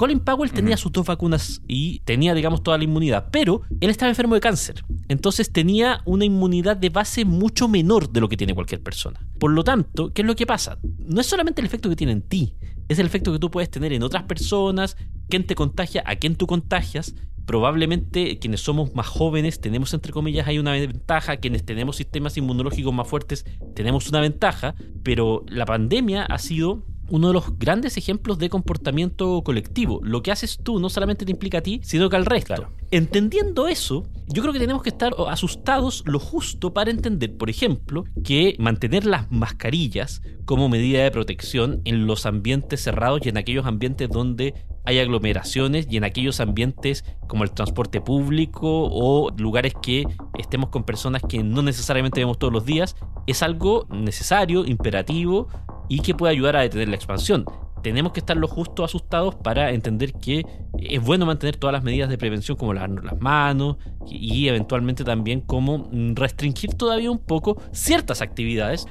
Colin 0.00 0.20
Powell 0.20 0.50
tenía 0.50 0.78
sus 0.78 0.92
dos 0.92 1.04
vacunas 1.04 1.60
y 1.68 1.98
tenía, 2.06 2.32
digamos, 2.32 2.62
toda 2.62 2.78
la 2.78 2.84
inmunidad, 2.84 3.28
pero 3.30 3.60
él 3.82 3.90
estaba 3.90 4.08
enfermo 4.08 4.34
de 4.34 4.40
cáncer. 4.40 4.82
Entonces 5.08 5.52
tenía 5.52 6.00
una 6.06 6.24
inmunidad 6.24 6.78
de 6.78 6.88
base 6.88 7.26
mucho 7.26 7.68
menor 7.68 8.10
de 8.10 8.22
lo 8.22 8.26
que 8.30 8.38
tiene 8.38 8.54
cualquier 8.54 8.82
persona. 8.82 9.20
Por 9.38 9.50
lo 9.50 9.62
tanto, 9.62 10.10
¿qué 10.14 10.22
es 10.22 10.26
lo 10.26 10.34
que 10.34 10.46
pasa? 10.46 10.78
No 11.00 11.20
es 11.20 11.26
solamente 11.26 11.60
el 11.60 11.66
efecto 11.66 11.90
que 11.90 11.96
tiene 11.96 12.14
en 12.14 12.22
ti, 12.22 12.56
es 12.88 12.98
el 12.98 13.04
efecto 13.04 13.30
que 13.30 13.38
tú 13.38 13.50
puedes 13.50 13.70
tener 13.70 13.92
en 13.92 14.02
otras 14.02 14.22
personas, 14.22 14.96
quién 15.28 15.46
te 15.46 15.54
contagia, 15.54 16.02
a 16.06 16.16
quién 16.16 16.34
tú 16.34 16.46
contagias. 16.46 17.14
Probablemente 17.44 18.38
quienes 18.38 18.62
somos 18.62 18.94
más 18.94 19.06
jóvenes 19.06 19.60
tenemos, 19.60 19.92
entre 19.92 20.12
comillas, 20.12 20.48
hay 20.48 20.58
una 20.58 20.72
ventaja, 20.72 21.36
quienes 21.36 21.66
tenemos 21.66 21.96
sistemas 21.96 22.38
inmunológicos 22.38 22.94
más 22.94 23.06
fuertes 23.06 23.44
tenemos 23.74 24.08
una 24.08 24.22
ventaja, 24.22 24.74
pero 25.02 25.44
la 25.46 25.66
pandemia 25.66 26.24
ha 26.24 26.38
sido 26.38 26.86
uno 27.10 27.28
de 27.28 27.34
los 27.34 27.58
grandes 27.58 27.96
ejemplos 27.96 28.38
de 28.38 28.48
comportamiento 28.48 29.42
colectivo. 29.42 30.00
Lo 30.02 30.22
que 30.22 30.32
haces 30.32 30.58
tú 30.62 30.80
no 30.80 30.88
solamente 30.88 31.24
te 31.24 31.32
implica 31.32 31.58
a 31.58 31.62
ti, 31.62 31.80
sino 31.82 32.08
que 32.08 32.16
al 32.16 32.26
resto. 32.26 32.68
Entendiendo 32.90 33.68
eso, 33.68 34.06
yo 34.28 34.42
creo 34.42 34.52
que 34.52 34.58
tenemos 34.58 34.82
que 34.82 34.88
estar 34.88 35.12
asustados 35.28 36.02
lo 36.06 36.18
justo 36.18 36.72
para 36.72 36.90
entender, 36.90 37.36
por 37.36 37.50
ejemplo, 37.50 38.04
que 38.24 38.56
mantener 38.58 39.06
las 39.06 39.30
mascarillas 39.30 40.22
como 40.44 40.68
medida 40.68 41.02
de 41.02 41.10
protección 41.10 41.80
en 41.84 42.06
los 42.06 42.26
ambientes 42.26 42.82
cerrados 42.82 43.20
y 43.24 43.28
en 43.28 43.36
aquellos 43.36 43.66
ambientes 43.66 44.08
donde 44.08 44.54
hay 44.90 44.98
aglomeraciones 44.98 45.86
y 45.88 45.96
en 45.96 46.04
aquellos 46.04 46.40
ambientes 46.40 47.04
como 47.26 47.44
el 47.44 47.52
transporte 47.52 48.00
público 48.00 48.88
o 48.90 49.30
lugares 49.36 49.74
que 49.80 50.04
estemos 50.38 50.70
con 50.70 50.84
personas 50.84 51.22
que 51.22 51.42
no 51.42 51.62
necesariamente 51.62 52.20
vemos 52.20 52.38
todos 52.38 52.52
los 52.52 52.64
días, 52.64 52.96
es 53.26 53.42
algo 53.42 53.86
necesario, 53.90 54.64
imperativo 54.66 55.48
y 55.88 56.00
que 56.00 56.14
puede 56.14 56.32
ayudar 56.32 56.56
a 56.56 56.62
detener 56.62 56.88
la 56.88 56.96
expansión. 56.96 57.44
Tenemos 57.82 58.12
que 58.12 58.20
estar 58.20 58.36
lo 58.36 58.46
justo 58.46 58.84
asustados 58.84 59.36
para 59.36 59.70
entender 59.70 60.12
que 60.12 60.44
es 60.78 61.02
bueno 61.02 61.24
mantener 61.24 61.56
todas 61.56 61.72
las 61.72 61.82
medidas 61.82 62.10
de 62.10 62.18
prevención 62.18 62.58
como 62.58 62.74
lavarnos 62.74 63.04
las 63.04 63.18
manos 63.20 63.76
y 64.06 64.48
eventualmente 64.48 65.04
también 65.04 65.40
como 65.40 65.88
restringir 66.14 66.74
todavía 66.74 67.10
un 67.10 67.18
poco 67.18 67.62
ciertas 67.72 68.20
actividades 68.22 68.86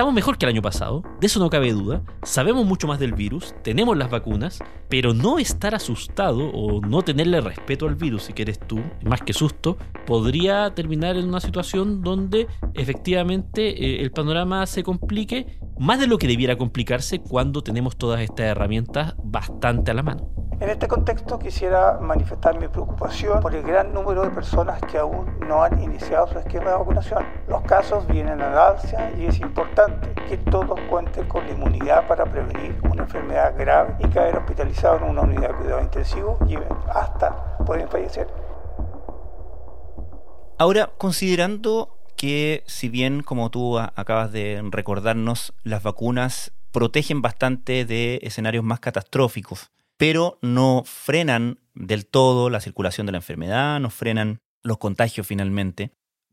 Estamos 0.00 0.14
mejor 0.14 0.38
que 0.38 0.46
el 0.46 0.52
año 0.52 0.62
pasado, 0.62 1.02
de 1.20 1.26
eso 1.26 1.40
no 1.40 1.50
cabe 1.50 1.74
duda. 1.74 2.02
Sabemos 2.22 2.64
mucho 2.64 2.86
más 2.86 2.98
del 2.98 3.12
virus, 3.12 3.54
tenemos 3.62 3.98
las 3.98 4.08
vacunas, 4.08 4.58
pero 4.88 5.12
no 5.12 5.38
estar 5.38 5.74
asustado 5.74 6.38
o 6.38 6.80
no 6.80 7.02
tenerle 7.02 7.42
respeto 7.42 7.86
al 7.86 7.96
virus, 7.96 8.22
si 8.22 8.32
quieres 8.32 8.58
tú, 8.60 8.80
más 9.04 9.20
que 9.20 9.34
susto, 9.34 9.76
podría 10.06 10.74
terminar 10.74 11.18
en 11.18 11.28
una 11.28 11.40
situación 11.40 12.00
donde 12.00 12.46
efectivamente 12.72 13.68
eh, 13.68 14.00
el 14.00 14.10
panorama 14.10 14.64
se 14.64 14.82
complique 14.82 15.60
más 15.78 16.00
de 16.00 16.06
lo 16.06 16.16
que 16.16 16.28
debiera 16.28 16.56
complicarse 16.56 17.18
cuando 17.18 17.62
tenemos 17.62 17.98
todas 17.98 18.22
estas 18.22 18.46
herramientas 18.46 19.14
bastante 19.22 19.90
a 19.90 19.94
la 19.94 20.02
mano. 20.02 20.49
En 20.60 20.68
este 20.68 20.88
contexto 20.88 21.38
quisiera 21.38 21.98
manifestar 22.02 22.60
mi 22.60 22.68
preocupación 22.68 23.40
por 23.40 23.54
el 23.54 23.62
gran 23.62 23.94
número 23.94 24.20
de 24.24 24.28
personas 24.28 24.78
que 24.82 24.98
aún 24.98 25.40
no 25.48 25.62
han 25.62 25.82
iniciado 25.82 26.26
su 26.26 26.38
esquema 26.38 26.72
de 26.72 26.76
vacunación. 26.76 27.24
Los 27.48 27.62
casos 27.62 28.06
vienen 28.06 28.42
al 28.42 28.58
alza 28.58 29.10
y 29.18 29.24
es 29.24 29.40
importante 29.40 30.12
que 30.28 30.36
todos 30.36 30.78
cuenten 30.90 31.26
con 31.28 31.46
la 31.46 31.52
inmunidad 31.52 32.06
para 32.06 32.26
prevenir 32.26 32.78
una 32.90 33.04
enfermedad 33.04 33.54
grave 33.56 33.96
y 34.00 34.08
caer 34.08 34.36
hospitalizado 34.36 34.98
en 34.98 35.04
una 35.04 35.22
unidad 35.22 35.48
de 35.48 35.54
cuidado 35.54 35.80
intensivo 35.80 36.38
y 36.46 36.58
hasta 36.94 37.56
pueden 37.64 37.88
fallecer. 37.88 38.28
Ahora, 40.58 40.90
considerando 40.98 41.96
que 42.16 42.64
si 42.66 42.90
bien, 42.90 43.22
como 43.22 43.48
tú 43.48 43.78
acabas 43.78 44.30
de 44.30 44.62
recordarnos, 44.70 45.54
las 45.62 45.82
vacunas 45.82 46.52
protegen 46.70 47.22
bastante 47.22 47.86
de 47.86 48.20
escenarios 48.22 48.62
más 48.62 48.78
catastróficos, 48.78 49.70
pero 50.00 50.38
no 50.40 50.82
frenan 50.86 51.58
del 51.74 52.06
todo 52.06 52.48
la 52.48 52.62
circulación 52.62 53.04
de 53.04 53.12
la 53.12 53.18
enfermedad, 53.18 53.78
no 53.80 53.90
frenan 53.90 54.40
los 54.62 54.78
contagios 54.78 55.26
finalmente. 55.26 55.92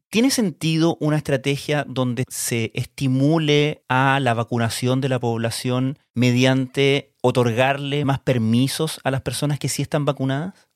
¿Tiene 0.10 0.32
sentido 0.32 0.96
una 1.02 1.18
estrategia 1.18 1.84
donde 1.86 2.24
se 2.30 2.72
estimule 2.76 3.84
a 3.90 4.22
la 4.22 4.34
vacunación 4.34 5.02
de 5.02 5.10
la 5.10 5.20
población 5.20 6.00
mediante 6.14 7.14
otorgarle 7.22 8.06
más 8.06 8.20
permisos 8.20 9.02
a 9.04 9.12
las 9.12 9.20
personas 9.20 9.60
que 9.60 9.68
sí 9.68 9.82
están 9.82 10.06
vacunadas? 10.06 10.70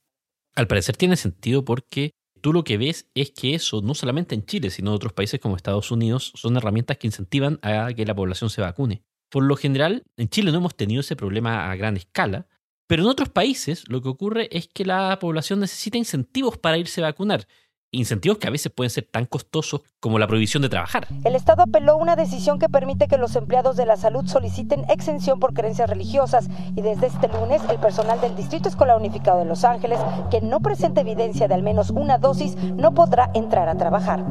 Al 0.53 0.67
parecer 0.67 0.97
tiene 0.97 1.15
sentido 1.15 1.63
porque 1.63 2.11
tú 2.41 2.51
lo 2.51 2.65
que 2.65 2.77
ves 2.77 3.07
es 3.15 3.31
que 3.31 3.55
eso, 3.55 3.81
no 3.81 3.95
solamente 3.95 4.35
en 4.35 4.45
Chile, 4.45 4.69
sino 4.69 4.89
en 4.89 4.95
otros 4.95 5.13
países 5.13 5.39
como 5.39 5.55
Estados 5.55 5.91
Unidos, 5.91 6.33
son 6.35 6.57
herramientas 6.57 6.97
que 6.97 7.07
incentivan 7.07 7.57
a 7.61 7.93
que 7.93 8.05
la 8.05 8.15
población 8.15 8.49
se 8.49 8.59
vacune. 8.59 9.01
Por 9.29 9.43
lo 9.43 9.55
general, 9.55 10.03
en 10.17 10.27
Chile 10.27 10.51
no 10.51 10.57
hemos 10.57 10.75
tenido 10.75 10.99
ese 10.99 11.15
problema 11.15 11.71
a 11.71 11.75
gran 11.77 11.95
escala, 11.95 12.47
pero 12.91 13.03
en 13.03 13.07
otros 13.09 13.29
países 13.29 13.85
lo 13.87 14.01
que 14.01 14.09
ocurre 14.09 14.49
es 14.51 14.67
que 14.67 14.83
la 14.83 15.17
población 15.17 15.61
necesita 15.61 15.97
incentivos 15.97 16.57
para 16.57 16.77
irse 16.77 16.99
a 16.99 17.05
vacunar 17.05 17.47
incentivos 17.89 18.37
que 18.37 18.47
a 18.47 18.51
veces 18.51 18.69
pueden 18.69 18.89
ser 18.89 19.07
tan 19.09 19.23
costosos 19.23 19.79
como 20.01 20.19
la 20.19 20.27
prohibición 20.27 20.61
de 20.61 20.67
trabajar. 20.67 21.07
El 21.23 21.35
Estado 21.35 21.63
apeló 21.63 21.95
una 21.95 22.17
decisión 22.17 22.59
que 22.59 22.67
permite 22.67 23.07
que 23.07 23.17
los 23.17 23.37
empleados 23.37 23.77
de 23.77 23.85
la 23.85 23.95
salud 23.95 24.27
soliciten 24.27 24.83
exención 24.89 25.39
por 25.39 25.53
creencias 25.53 25.89
religiosas 25.89 26.49
y 26.75 26.81
desde 26.81 27.07
este 27.07 27.29
lunes 27.29 27.61
el 27.69 27.79
personal 27.79 28.19
del 28.19 28.35
Distrito 28.35 28.67
Escolar 28.67 28.97
Unificado 28.97 29.39
de 29.39 29.45
Los 29.45 29.63
Ángeles 29.63 29.99
que 30.29 30.41
no 30.41 30.59
presente 30.59 30.99
evidencia 30.99 31.47
de 31.47 31.53
al 31.53 31.63
menos 31.63 31.91
una 31.91 32.17
dosis 32.17 32.57
no 32.57 32.93
podrá 32.93 33.31
entrar 33.33 33.69
a 33.69 33.77
trabajar. 33.77 34.25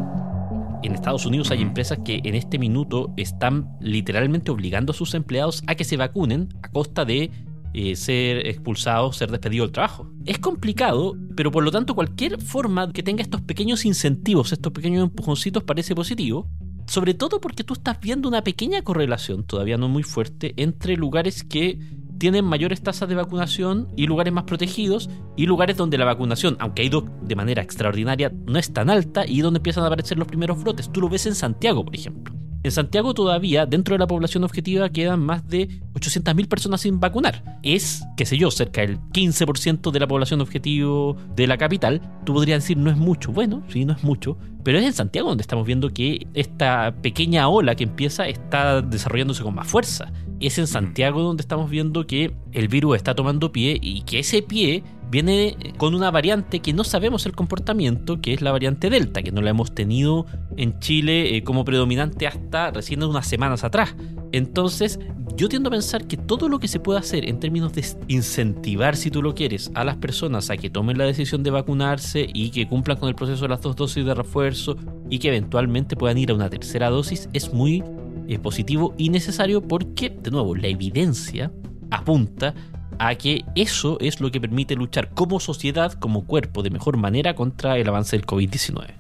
En 0.83 0.95
Estados 0.95 1.25
Unidos 1.25 1.50
hay 1.50 1.62
empresas 1.62 1.99
que 2.05 2.21
en 2.25 2.35
este 2.35 2.59
minuto 2.59 3.14
están 3.17 3.75
literalmente 3.81 4.50
obligando 4.50 4.93
a 4.93 4.95
sus 4.95 5.14
empleados 5.14 5.62
a 5.67 5.76
que 5.76 5.85
se 5.85 5.97
vacunen 5.97 6.50
a 6.62 6.69
costa 6.71 7.07
de 7.07 7.31
eh, 7.73 7.97
ser 7.97 8.47
expulsado, 8.47 9.12
ser 9.12 9.31
despedido 9.31 9.65
del 9.65 9.73
trabajo. 9.73 10.11
Es 10.27 10.39
complicado, 10.39 11.17
pero 11.37 11.50
por 11.50 11.65
lo 11.65 11.71
tanto 11.71 11.95
cualquier 11.95 12.41
forma 12.41 12.93
que 12.93 13.03
tenga 13.03 13.23
estos 13.23 13.41
pequeños 13.43 13.85
incentivos, 13.85 14.53
estos 14.53 14.73
pequeños 14.73 15.05
empujoncitos 15.05 15.62
parece 15.62 15.95
positivo, 15.95 16.49
sobre 16.87 17.15
todo 17.15 17.41
porque 17.41 17.62
tú 17.65 17.75
estás 17.75 18.00
viendo 18.00 18.29
una 18.29 18.43
pequeña 18.43 18.83
correlación, 18.83 19.45
todavía 19.45 19.77
no 19.77 19.89
muy 19.89 20.03
fuerte, 20.03 20.55
entre 20.57 20.97
lugares 20.97 21.45
que 21.45 21.79
tienen 22.19 22.45
mayores 22.45 22.83
tasas 22.83 23.09
de 23.09 23.15
vacunación 23.15 23.89
y 23.97 24.07
lugares 24.07 24.33
más 24.33 24.45
protegidos 24.45 25.09
y 25.37 25.47
lugares 25.47 25.77
donde 25.77 25.99
la 25.99 26.05
vacunación, 26.05 26.57
aunque 26.61 26.83
ha 26.83 26.85
ido 26.85 27.07
de 27.23 27.35
manera 27.37 27.62
extraordinaria, 27.62 28.31
no 28.47 28.59
es 28.59 28.73
tan 28.73 28.91
alta 28.91 29.27
y 29.27 29.41
donde 29.41 29.59
empiezan 29.59 29.85
a 29.85 29.87
aparecer 29.87 30.19
los 30.19 30.29
primeros 30.29 30.62
brotes. 30.62 30.93
Tú 30.93 31.00
lo 31.00 31.09
ves 31.09 31.27
en 31.27 31.35
Santiago, 31.35 31.85
por 31.85 31.95
ejemplo. 31.95 32.40
En 32.62 32.73
Santiago 32.73 33.14
todavía, 33.14 33.64
dentro 33.64 33.95
de 33.95 33.99
la 33.99 34.07
población 34.07 34.45
objetiva, 34.45 34.90
quedan 34.90 35.21
más 35.21 35.49
de 35.49 35.69
800.000 35.95 36.47
personas 36.47 36.83
sin 36.83 37.00
vacunar. 37.00 37.59
Es, 37.62 38.05
qué 38.19 38.26
sé 38.26 38.37
yo, 38.37 38.50
cerca 38.50 38.83
del 38.83 38.99
15% 38.99 39.90
de 39.90 40.00
la 40.00 40.07
población 40.07 40.43
objetivo 40.43 41.17
de 41.35 41.47
la 41.47 41.57
capital. 41.57 42.02
Tú 42.26 42.35
podrías 42.35 42.62
decir, 42.62 42.76
no 42.76 42.90
es 42.90 42.99
mucho. 42.99 43.33
Bueno, 43.33 43.62
sí, 43.69 43.87
no 43.87 43.95
es 43.95 44.05
mucho. 44.05 44.37
Pero 44.62 44.79
es 44.79 44.85
en 44.85 44.93
Santiago 44.93 45.31
donde 45.31 45.40
estamos 45.40 45.67
viendo 45.67 45.88
que 45.88 46.26
esta 46.35 46.95
pequeña 47.00 47.49
ola 47.49 47.75
que 47.75 47.85
empieza 47.85 48.29
está 48.29 48.83
desarrollándose 48.83 49.43
con 49.43 49.55
más 49.55 49.67
fuerza. 49.67 50.12
Es 50.38 50.59
en 50.59 50.67
Santiago 50.67 51.23
donde 51.23 51.40
estamos 51.40 51.71
viendo 51.71 52.07
que 52.07 52.35
el 52.52 52.69
virus 52.69 52.97
está 52.97 53.14
tomando 53.14 53.52
pie 53.52 53.79
y 53.81 54.02
que 54.02 54.19
ese 54.19 54.43
pie 54.43 54.83
viene 55.11 55.57
con 55.76 55.95
una 55.95 56.11
variante 56.11 56.61
que 56.61 56.73
no 56.73 56.85
sabemos 56.85 57.26
el 57.26 57.33
comportamiento, 57.33 58.21
que 58.21 58.33
es 58.33 58.43
la 58.43 58.52
variante 58.52 58.90
Delta, 58.90 59.23
que 59.23 59.33
no 59.33 59.43
la 59.43 59.50
hemos 59.50 59.75
tenido 59.75 60.26
en 60.57 60.79
Chile 60.79 61.37
eh, 61.37 61.43
como 61.43 61.64
predominante 61.64 62.26
hasta 62.26 62.71
recién 62.71 63.02
unas 63.02 63.26
semanas 63.26 63.64
atrás. 63.64 63.95
Entonces, 64.33 65.00
yo 65.37 65.49
tiendo 65.49 65.69
a 65.69 65.73
pensar 65.73 66.07
que 66.07 66.17
todo 66.17 66.49
lo 66.49 66.59
que 66.59 66.69
se 66.69 66.81
puede 66.81 66.99
hacer 66.99 67.29
en 67.29 67.40
términos 67.40 67.73
de 67.73 67.85
incentivar, 68.09 68.97
si 68.97 69.11
tú 69.11 69.23
lo 69.23 69.35
quieres, 69.35 69.71
a 69.75 69.85
las 69.85 69.97
personas 69.97 70.50
a 70.50 70.57
que 70.57 70.71
tomen 70.71 70.99
la 70.99 71.05
decisión 71.05 71.43
de 71.43 71.50
vacunarse 71.50 72.29
y 72.33 72.50
que 72.50 72.69
cumplan 72.69 72.99
con 72.99 73.09
el 73.09 73.14
proceso 73.14 73.43
de 73.43 73.49
las 73.49 73.62
dos 73.62 73.75
dosis 73.75 74.05
de 74.05 74.14
refuerzo 74.14 74.76
y 75.09 75.19
que 75.19 75.29
eventualmente 75.29 75.97
puedan 75.97 76.19
ir 76.19 76.31
a 76.31 76.35
una 76.35 76.50
tercera 76.50 76.90
dosis, 76.90 77.29
es 77.33 77.52
muy 77.52 77.83
eh, 78.29 78.38
positivo 78.38 78.95
y 78.97 79.09
necesario 79.09 79.61
porque, 79.61 80.11
de 80.11 80.31
nuevo, 80.31 80.55
la 80.55 80.69
evidencia 80.69 81.50
apunta 81.90 82.55
a 83.00 83.14
que 83.14 83.47
eso 83.54 83.97
es 83.99 84.21
lo 84.21 84.30
que 84.30 84.42
permite 84.42 84.76
luchar 84.76 85.14
como 85.14 85.40
sociedad, 85.40 85.95
como 85.95 86.26
cuerpo, 86.26 86.62
de 86.62 86.69
mejor 86.69 86.99
manera 86.99 87.35
contra 87.35 87.78
el 87.78 87.88
avance 87.88 88.14
del 88.14 88.26
COVID-19. 88.26 88.95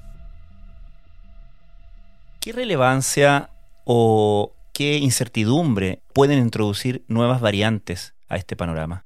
¿Qué 2.40 2.52
relevancia 2.52 3.50
o 3.84 4.54
qué 4.72 4.96
incertidumbre 4.96 6.00
pueden 6.14 6.38
introducir 6.38 7.04
nuevas 7.08 7.42
variantes 7.42 8.14
a 8.26 8.36
este 8.36 8.56
panorama? 8.56 9.04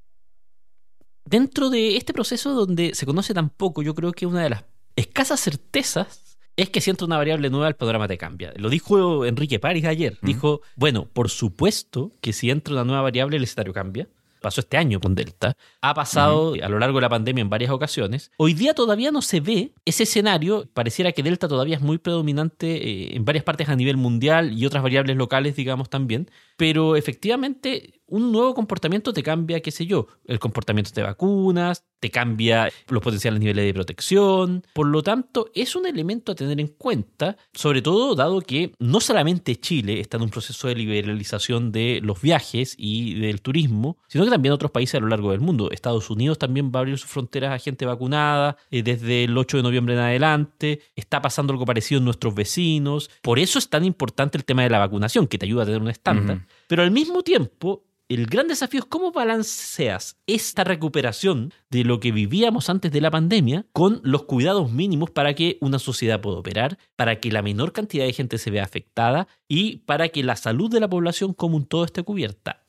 Dentro 1.24 1.70
de 1.70 1.96
este 1.96 2.12
proceso 2.12 2.54
donde 2.54 2.94
se 2.94 3.04
conoce 3.04 3.34
tan 3.34 3.50
poco, 3.50 3.82
yo 3.82 3.96
creo 3.96 4.12
que 4.12 4.26
una 4.26 4.44
de 4.44 4.50
las 4.50 4.64
escasas 4.94 5.40
certezas 5.40 6.38
es 6.56 6.70
que 6.70 6.80
si 6.80 6.90
entra 6.90 7.04
una 7.04 7.16
variable 7.16 7.50
nueva, 7.50 7.66
el 7.66 7.74
panorama 7.74 8.06
te 8.06 8.16
cambia. 8.16 8.52
Lo 8.54 8.68
dijo 8.68 9.26
Enrique 9.26 9.58
París 9.58 9.86
ayer. 9.86 10.18
Dijo, 10.22 10.60
bueno, 10.76 11.06
por 11.12 11.30
supuesto 11.30 12.12
que 12.20 12.32
si 12.32 12.50
entra 12.50 12.74
una 12.74 12.84
nueva 12.84 13.02
variable, 13.02 13.38
el 13.38 13.42
escenario 13.42 13.72
cambia 13.72 14.06
pasó 14.44 14.60
este 14.60 14.76
año 14.76 15.00
con 15.00 15.14
Delta, 15.14 15.56
ha 15.80 15.94
pasado 15.94 16.54
a 16.62 16.68
lo 16.68 16.78
largo 16.78 16.98
de 16.98 17.02
la 17.02 17.08
pandemia 17.08 17.40
en 17.40 17.48
varias 17.48 17.70
ocasiones. 17.70 18.30
Hoy 18.36 18.52
día 18.52 18.74
todavía 18.74 19.10
no 19.10 19.22
se 19.22 19.40
ve 19.40 19.72
ese 19.86 20.02
escenario, 20.02 20.68
pareciera 20.74 21.12
que 21.12 21.22
Delta 21.22 21.48
todavía 21.48 21.76
es 21.76 21.82
muy 21.82 21.96
predominante 21.96 22.66
eh, 22.76 23.16
en 23.16 23.24
varias 23.24 23.42
partes 23.42 23.70
a 23.70 23.74
nivel 23.74 23.96
mundial 23.96 24.52
y 24.52 24.66
otras 24.66 24.82
variables 24.82 25.16
locales, 25.16 25.56
digamos, 25.56 25.88
también, 25.88 26.30
pero 26.58 26.94
efectivamente 26.94 27.93
un 28.06 28.32
nuevo 28.32 28.54
comportamiento 28.54 29.12
te 29.12 29.22
cambia, 29.22 29.60
qué 29.60 29.70
sé 29.70 29.86
yo, 29.86 30.06
el 30.26 30.38
comportamiento 30.38 30.90
de 30.94 31.02
vacunas, 31.02 31.84
te 32.04 32.10
cambia 32.10 32.70
los 32.88 33.02
potenciales 33.02 33.40
niveles 33.40 33.64
de 33.64 33.72
protección. 33.72 34.62
Por 34.74 34.88
lo 34.88 35.02
tanto, 35.02 35.50
es 35.54 35.74
un 35.74 35.86
elemento 35.86 36.32
a 36.32 36.34
tener 36.34 36.60
en 36.60 36.68
cuenta, 36.68 37.38
sobre 37.54 37.80
todo 37.80 38.14
dado 38.14 38.42
que 38.42 38.72
no 38.78 39.00
solamente 39.00 39.56
Chile 39.56 40.00
está 40.00 40.18
en 40.18 40.24
un 40.24 40.28
proceso 40.28 40.68
de 40.68 40.74
liberalización 40.74 41.72
de 41.72 42.00
los 42.02 42.20
viajes 42.20 42.74
y 42.76 43.14
del 43.20 43.40
turismo, 43.40 43.96
sino 44.06 44.24
que 44.24 44.30
también 44.30 44.52
otros 44.52 44.70
países 44.70 44.96
a 44.96 45.00
lo 45.00 45.08
largo 45.08 45.30
del 45.30 45.40
mundo. 45.40 45.70
Estados 45.70 46.10
Unidos 46.10 46.38
también 46.38 46.70
va 46.70 46.80
a 46.80 46.82
abrir 46.82 46.98
sus 46.98 47.08
fronteras 47.08 47.52
a 47.52 47.58
gente 47.58 47.86
vacunada 47.86 48.58
eh, 48.70 48.82
desde 48.82 49.24
el 49.24 49.38
8 49.38 49.56
de 49.56 49.62
noviembre 49.62 49.94
en 49.94 50.00
adelante. 50.00 50.82
Está 50.94 51.22
pasando 51.22 51.54
algo 51.54 51.64
parecido 51.64 52.00
en 52.00 52.04
nuestros 52.04 52.34
vecinos. 52.34 53.10
Por 53.22 53.38
eso 53.38 53.58
es 53.58 53.70
tan 53.70 53.82
importante 53.82 54.36
el 54.36 54.44
tema 54.44 54.62
de 54.62 54.68
la 54.68 54.78
vacunación, 54.78 55.26
que 55.26 55.38
te 55.38 55.46
ayuda 55.46 55.62
a 55.62 55.66
tener 55.66 55.80
un 55.80 55.88
estándar. 55.88 56.46
Pero 56.74 56.82
al 56.82 56.90
mismo 56.90 57.22
tiempo, 57.22 57.84
el 58.08 58.26
gran 58.26 58.48
desafío 58.48 58.80
es 58.80 58.86
cómo 58.86 59.12
balanceas 59.12 60.16
esta 60.26 60.64
recuperación 60.64 61.52
de 61.70 61.84
lo 61.84 62.00
que 62.00 62.10
vivíamos 62.10 62.68
antes 62.68 62.90
de 62.90 63.00
la 63.00 63.12
pandemia 63.12 63.64
con 63.72 64.00
los 64.02 64.24
cuidados 64.24 64.72
mínimos 64.72 65.08
para 65.12 65.34
que 65.34 65.56
una 65.60 65.78
sociedad 65.78 66.20
pueda 66.20 66.38
operar, 66.38 66.76
para 66.96 67.20
que 67.20 67.30
la 67.30 67.42
menor 67.42 67.72
cantidad 67.72 68.04
de 68.04 68.12
gente 68.12 68.38
se 68.38 68.50
vea 68.50 68.64
afectada 68.64 69.28
y 69.46 69.84
para 69.86 70.08
que 70.08 70.24
la 70.24 70.34
salud 70.34 70.68
de 70.68 70.80
la 70.80 70.90
población 70.90 71.32
como 71.32 71.56
un 71.56 71.64
todo 71.64 71.84
esté 71.84 72.02
cubierta. 72.02 72.64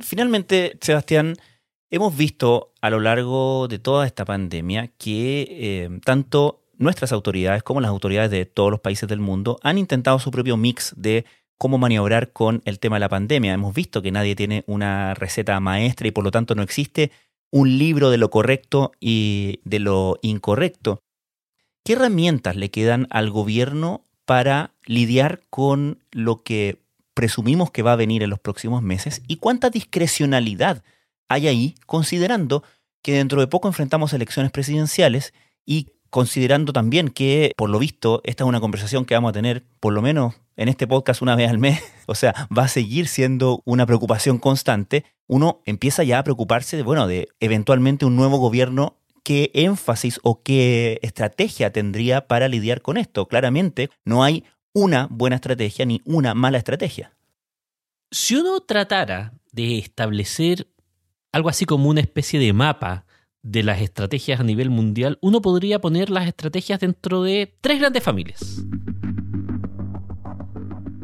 Finalmente, 0.00 0.78
Sebastián, 0.80 1.36
hemos 1.90 2.16
visto 2.16 2.72
a 2.80 2.88
lo 2.88 2.98
largo 2.98 3.68
de 3.68 3.78
toda 3.78 4.06
esta 4.06 4.24
pandemia 4.24 4.86
que 4.96 5.48
eh, 5.50 6.00
tanto 6.02 6.62
nuestras 6.78 7.12
autoridades 7.12 7.62
como 7.62 7.82
las 7.82 7.90
autoridades 7.90 8.30
de 8.30 8.46
todos 8.46 8.70
los 8.70 8.80
países 8.80 9.06
del 9.06 9.20
mundo 9.20 9.58
han 9.62 9.76
intentado 9.76 10.18
su 10.18 10.30
propio 10.30 10.56
mix 10.56 10.94
de 10.96 11.26
cómo 11.62 11.78
maniobrar 11.78 12.32
con 12.32 12.60
el 12.64 12.80
tema 12.80 12.96
de 12.96 13.00
la 13.00 13.08
pandemia. 13.08 13.52
Hemos 13.52 13.72
visto 13.72 14.02
que 14.02 14.10
nadie 14.10 14.34
tiene 14.34 14.64
una 14.66 15.14
receta 15.14 15.60
maestra 15.60 16.08
y 16.08 16.10
por 16.10 16.24
lo 16.24 16.32
tanto 16.32 16.56
no 16.56 16.62
existe 16.64 17.12
un 17.52 17.78
libro 17.78 18.10
de 18.10 18.18
lo 18.18 18.30
correcto 18.30 18.90
y 18.98 19.60
de 19.62 19.78
lo 19.78 20.18
incorrecto. 20.22 21.04
¿Qué 21.84 21.92
herramientas 21.92 22.56
le 22.56 22.72
quedan 22.72 23.06
al 23.10 23.30
gobierno 23.30 24.04
para 24.24 24.72
lidiar 24.86 25.42
con 25.50 26.02
lo 26.10 26.42
que 26.42 26.82
presumimos 27.14 27.70
que 27.70 27.82
va 27.82 27.92
a 27.92 27.96
venir 27.96 28.24
en 28.24 28.30
los 28.30 28.40
próximos 28.40 28.82
meses 28.82 29.22
y 29.28 29.36
cuánta 29.36 29.70
discrecionalidad 29.70 30.82
hay 31.28 31.46
ahí, 31.46 31.76
considerando 31.86 32.64
que 33.02 33.12
dentro 33.12 33.40
de 33.40 33.46
poco 33.46 33.68
enfrentamos 33.68 34.12
elecciones 34.12 34.50
presidenciales 34.50 35.32
y 35.64 35.90
considerando 36.12 36.74
también 36.74 37.08
que, 37.08 37.52
por 37.56 37.70
lo 37.70 37.78
visto, 37.78 38.20
esta 38.24 38.44
es 38.44 38.48
una 38.48 38.60
conversación 38.60 39.06
que 39.06 39.14
vamos 39.14 39.30
a 39.30 39.32
tener 39.32 39.64
por 39.80 39.94
lo 39.94 40.02
menos 40.02 40.34
en 40.56 40.68
este 40.68 40.86
podcast 40.86 41.22
una 41.22 41.36
vez 41.36 41.48
al 41.48 41.56
mes, 41.56 41.82
o 42.06 42.14
sea, 42.14 42.46
va 42.56 42.64
a 42.64 42.68
seguir 42.68 43.08
siendo 43.08 43.62
una 43.64 43.86
preocupación 43.86 44.38
constante, 44.38 45.06
uno 45.26 45.62
empieza 45.64 46.04
ya 46.04 46.18
a 46.18 46.22
preocuparse 46.22 46.76
de, 46.76 46.82
bueno, 46.82 47.06
de 47.06 47.28
eventualmente 47.40 48.04
un 48.04 48.14
nuevo 48.14 48.36
gobierno 48.36 48.98
qué 49.24 49.50
énfasis 49.54 50.20
o 50.22 50.42
qué 50.42 50.98
estrategia 51.00 51.72
tendría 51.72 52.28
para 52.28 52.46
lidiar 52.46 52.82
con 52.82 52.98
esto. 52.98 53.26
Claramente 53.26 53.88
no 54.04 54.22
hay 54.22 54.44
una 54.74 55.08
buena 55.10 55.36
estrategia 55.36 55.86
ni 55.86 56.02
una 56.04 56.34
mala 56.34 56.58
estrategia. 56.58 57.14
Si 58.10 58.36
uno 58.36 58.60
tratara 58.60 59.32
de 59.50 59.78
establecer 59.78 60.66
algo 61.32 61.48
así 61.48 61.64
como 61.64 61.88
una 61.88 62.02
especie 62.02 62.38
de 62.38 62.52
mapa 62.52 63.06
de 63.42 63.62
las 63.62 63.80
estrategias 63.80 64.40
a 64.40 64.44
nivel 64.44 64.70
mundial, 64.70 65.18
uno 65.20 65.42
podría 65.42 65.80
poner 65.80 66.10
las 66.10 66.26
estrategias 66.26 66.80
dentro 66.80 67.22
de 67.22 67.54
tres 67.60 67.80
grandes 67.80 68.02
familias. 68.02 68.64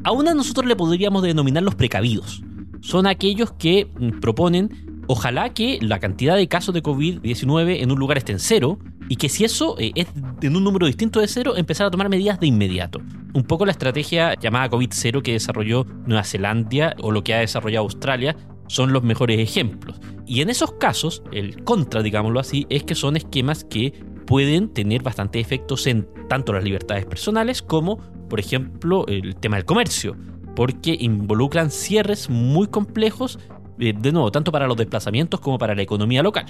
A 0.04 0.12
una 0.12 0.34
nosotros 0.34 0.66
le 0.66 0.76
podríamos 0.76 1.22
denominar 1.22 1.62
los 1.62 1.74
precavidos. 1.74 2.42
son 2.80 3.06
aquellos 3.06 3.52
que 3.52 3.90
mm, 3.98 4.20
proponen 4.20 5.02
ojalá 5.08 5.52
que 5.52 5.78
la 5.82 5.98
cantidad 5.98 6.36
de 6.36 6.46
casos 6.48 6.72
de 6.74 6.82
COVID-19 6.82 7.82
en 7.82 7.90
un 7.90 7.98
lugar 7.98 8.18
esté 8.18 8.32
en 8.32 8.38
cero 8.38 8.78
y 9.08 9.16
que 9.16 9.28
si 9.28 9.44
eso 9.44 9.74
eh, 9.78 9.90
es 9.94 10.06
en 10.42 10.54
un 10.54 10.62
número 10.62 10.86
distinto 10.86 11.18
de 11.18 11.26
cero, 11.26 11.54
empezar 11.56 11.86
a 11.86 11.90
tomar 11.90 12.08
medidas 12.08 12.38
de 12.38 12.46
inmediato. 12.46 13.00
Un 13.34 13.42
poco 13.42 13.66
la 13.66 13.72
estrategia 13.72 14.34
llamada 14.34 14.70
COVID-0 14.70 15.22
que 15.22 15.32
desarrolló 15.32 15.84
Nueva 16.06 16.24
Zelanda 16.24 16.94
o 17.02 17.10
lo 17.10 17.24
que 17.24 17.34
ha 17.34 17.40
desarrollado 17.40 17.84
Australia 17.84 18.36
son 18.68 18.92
los 18.92 19.02
mejores 19.02 19.40
ejemplos. 19.40 19.98
Y 20.28 20.42
en 20.42 20.50
esos 20.50 20.72
casos, 20.72 21.22
el 21.32 21.64
contra, 21.64 22.02
digámoslo 22.02 22.38
así, 22.38 22.66
es 22.68 22.84
que 22.84 22.94
son 22.94 23.16
esquemas 23.16 23.64
que 23.64 23.92
pueden 24.26 24.68
tener 24.68 25.02
bastantes 25.02 25.40
efectos 25.40 25.86
en 25.86 26.06
tanto 26.28 26.52
las 26.52 26.62
libertades 26.62 27.06
personales 27.06 27.62
como, 27.62 27.96
por 28.28 28.38
ejemplo, 28.38 29.06
el 29.06 29.36
tema 29.36 29.56
del 29.56 29.64
comercio, 29.64 30.16
porque 30.54 30.94
involucran 31.00 31.70
cierres 31.70 32.28
muy 32.28 32.66
complejos, 32.66 33.38
eh, 33.78 33.94
de 33.98 34.12
nuevo, 34.12 34.30
tanto 34.30 34.52
para 34.52 34.66
los 34.66 34.76
desplazamientos 34.76 35.40
como 35.40 35.56
para 35.56 35.74
la 35.74 35.80
economía 35.80 36.22
local. 36.22 36.44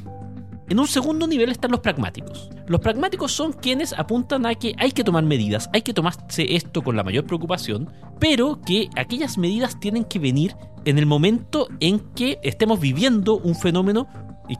En 0.69 0.79
un 0.79 0.87
segundo 0.87 1.27
nivel 1.27 1.51
están 1.51 1.71
los 1.71 1.81
pragmáticos. 1.81 2.51
Los 2.67 2.81
pragmáticos 2.81 3.33
son 3.33 3.55
quienes 3.55 3.95
apuntan 3.95 4.45
a 4.45 4.55
que 4.55 4.75
hay 4.79 4.93
que 4.93 5.05
tomar 5.05 5.25
medidas, 5.25 5.71
hay 5.73 5.81
que 5.81 5.95
tomarse 5.95 6.55
esto 6.55 6.83
con 6.83 6.95
la 6.95 7.03
mayor 7.03 7.25
preocupación, 7.25 7.91
pero 8.21 8.61
que 8.61 8.91
aquellas 8.97 9.39
medidas 9.39 9.81
tienen 9.81 10.05
que 10.05 10.19
venir 10.19 10.55
en 10.85 10.99
el 10.99 11.07
momento 11.07 11.69
en 11.81 12.01
que 12.15 12.39
estemos 12.43 12.81
viviendo 12.81 13.39
un 13.39 13.55
fenómeno 13.55 14.09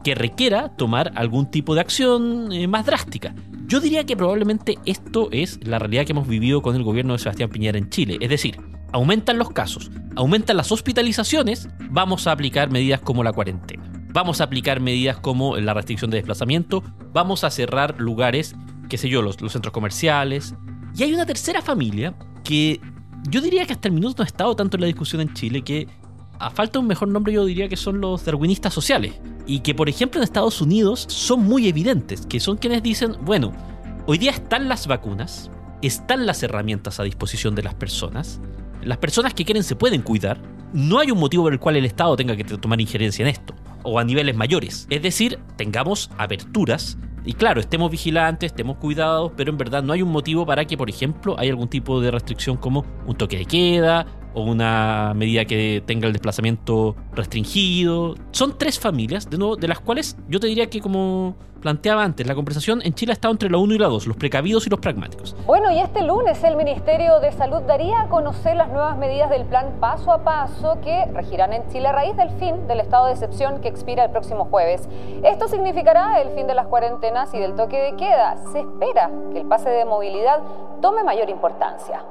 que 0.03 0.15
requiera 0.15 0.69
tomar 0.75 1.11
algún 1.15 1.49
tipo 1.49 1.75
de 1.75 1.81
acción 1.81 2.51
eh, 2.51 2.67
más 2.67 2.85
drástica. 2.85 3.33
Yo 3.67 3.79
diría 3.79 4.03
que 4.03 4.17
probablemente 4.17 4.77
esto 4.85 5.29
es 5.31 5.59
la 5.63 5.79
realidad 5.79 6.05
que 6.05 6.11
hemos 6.11 6.27
vivido 6.27 6.61
con 6.61 6.75
el 6.75 6.83
gobierno 6.83 7.13
de 7.13 7.19
Sebastián 7.19 7.49
Piñera 7.49 7.77
en 7.77 7.89
Chile. 7.89 8.17
Es 8.19 8.29
decir, 8.29 8.59
aumentan 8.91 9.37
los 9.37 9.51
casos, 9.51 9.91
aumentan 10.15 10.57
las 10.57 10.71
hospitalizaciones, 10.71 11.69
vamos 11.89 12.27
a 12.27 12.31
aplicar 12.31 12.71
medidas 12.71 13.01
como 13.01 13.23
la 13.23 13.33
cuarentena. 13.33 13.78
Vamos 14.11 14.41
a 14.41 14.45
aplicar 14.45 14.79
medidas 14.79 15.17
como 15.17 15.55
la 15.57 15.75
restricción 15.75 16.09
de 16.09 16.17
desplazamiento, 16.17 16.83
vamos 17.13 17.43
a 17.43 17.51
cerrar 17.51 17.99
lugares, 17.99 18.55
qué 18.89 18.97
sé 18.97 19.07
yo, 19.07 19.21
los, 19.21 19.35
centros 19.35 19.71
comerciales. 19.71 20.55
Y 20.95 21.03
hay 21.03 21.13
una 21.13 21.27
tercera 21.27 21.61
familia 21.61 22.15
que 22.43 22.81
yo 23.29 23.39
diría 23.39 23.65
que 23.65 23.73
hasta 23.73 23.87
el 23.87 23.93
minuto 23.93 24.15
no 24.17 24.23
ha 24.23 24.27
estado 24.27 24.55
tanto 24.55 24.77
en 24.77 24.81
la 24.81 24.87
discusión 24.87 25.21
en 25.21 25.31
Chile, 25.35 25.61
que 25.61 25.87
a 26.39 26.49
falta 26.49 26.73
de 26.73 26.79
un 26.79 26.87
mejor 26.87 27.07
nombre 27.07 27.33
yo 27.33 27.45
diría 27.45 27.69
que 27.69 27.77
son 27.77 28.01
los 28.01 28.25
darwinistas 28.25 28.73
sociales. 28.73 29.13
Y 29.45 29.59
que 29.59 29.75
por 29.75 29.89
ejemplo 29.89 30.19
en 30.19 30.23
Estados 30.23 30.59
Unidos 30.59 31.05
son 31.07 31.43
muy 31.43 31.67
evidentes, 31.67 32.25
que 32.25 32.39
son 32.39 32.57
quienes 32.57 32.81
dicen, 32.81 33.15
bueno, 33.21 33.53
hoy 34.07 34.17
día 34.17 34.31
están 34.31 34.67
las 34.67 34.87
vacunas, 34.87 35.51
están 35.83 36.25
las 36.25 36.41
herramientas 36.41 36.99
a 36.99 37.03
disposición 37.03 37.53
de 37.53 37.61
las 37.61 37.75
personas, 37.75 38.41
las 38.81 38.97
personas 38.97 39.35
que 39.35 39.45
quieren 39.45 39.63
se 39.63 39.75
pueden 39.75 40.01
cuidar, 40.01 40.41
no 40.73 40.97
hay 40.97 41.11
un 41.11 41.19
motivo 41.19 41.43
por 41.43 41.53
el 41.53 41.59
cual 41.59 41.75
el 41.75 41.85
Estado 41.85 42.15
tenga 42.15 42.35
que 42.35 42.43
tomar 42.43 42.81
injerencia 42.81 43.21
en 43.21 43.29
esto 43.29 43.53
o 43.83 43.99
a 43.99 44.03
niveles 44.03 44.35
mayores. 44.35 44.87
Es 44.89 45.01
decir, 45.01 45.39
tengamos 45.55 46.09
aberturas 46.17 46.97
y 47.25 47.33
claro, 47.33 47.59
estemos 47.59 47.91
vigilantes, 47.91 48.51
estemos 48.51 48.77
cuidados, 48.77 49.31
pero 49.35 49.51
en 49.51 49.57
verdad 49.57 49.83
no 49.83 49.93
hay 49.93 50.01
un 50.01 50.09
motivo 50.09 50.45
para 50.45 50.65
que, 50.65 50.77
por 50.77 50.89
ejemplo, 50.89 51.37
haya 51.37 51.51
algún 51.51 51.67
tipo 51.67 52.01
de 52.01 52.11
restricción 52.11 52.57
como 52.57 52.85
un 53.05 53.15
toque 53.15 53.37
de 53.37 53.45
queda 53.45 54.07
o 54.33 54.43
una 54.43 55.13
medida 55.15 55.45
que 55.45 55.83
tenga 55.85 56.07
el 56.07 56.13
desplazamiento 56.13 56.95
restringido. 57.13 58.15
Son 58.31 58.57
tres 58.57 58.79
familias, 58.79 59.29
de 59.29 59.37
nuevo, 59.37 59.55
de 59.55 59.67
las 59.67 59.79
cuales 59.79 60.17
yo 60.27 60.39
te 60.39 60.47
diría 60.47 60.69
que 60.69 60.81
como 60.81 61.35
planteaba 61.59 62.03
antes, 62.03 62.25
la 62.25 62.35
conversación 62.35 62.81
en 62.83 62.93
Chile 62.93 63.11
ha 63.11 63.13
estado 63.13 63.31
entre 63.33 63.49
la 63.49 63.57
1 63.57 63.73
y 63.73 63.77
la 63.77 63.87
2, 63.87 64.07
los 64.07 64.17
precavidos 64.17 64.65
y 64.65 64.69
los 64.69 64.79
pragmáticos. 64.79 65.35
Bueno, 65.45 65.71
y 65.71 65.79
este 65.79 66.01
lunes 66.01 66.43
el 66.43 66.55
Ministerio 66.55 67.19
de 67.19 67.31
Salud 67.31 67.61
daría 67.61 68.01
a 68.01 68.07
conocer 68.07 68.55
las 68.55 68.69
nuevas 68.69 68.97
medidas 68.97 69.29
del 69.29 69.45
plan 69.45 69.77
paso 69.79 70.11
a 70.11 70.23
paso 70.23 70.79
que 70.81 71.05
regirán 71.13 71.53
en 71.53 71.67
Chile 71.69 71.87
a 71.87 71.91
raíz 71.91 72.15
del 72.15 72.29
fin 72.31 72.67
del 72.67 72.79
estado 72.79 73.07
de 73.07 73.13
excepción 73.13 73.59
que 73.61 73.67
expira 73.67 74.05
el 74.05 74.11
próximo 74.11 74.45
jueves. 74.45 74.87
Esto 75.23 75.47
significará 75.47 76.21
el 76.21 76.29
fin 76.29 76.47
de 76.47 76.55
las 76.55 76.67
cuarentenas 76.67 77.33
y 77.33 77.39
del 77.39 77.55
toque 77.55 77.77
de 77.77 77.95
queda. 77.95 78.37
Se 78.51 78.59
espera 78.59 79.11
que 79.31 79.39
el 79.39 79.47
pase 79.47 79.69
de 79.69 79.85
movilidad 79.85 80.39
tome 80.81 81.03
mayor 81.03 81.29
importancia. 81.29 82.03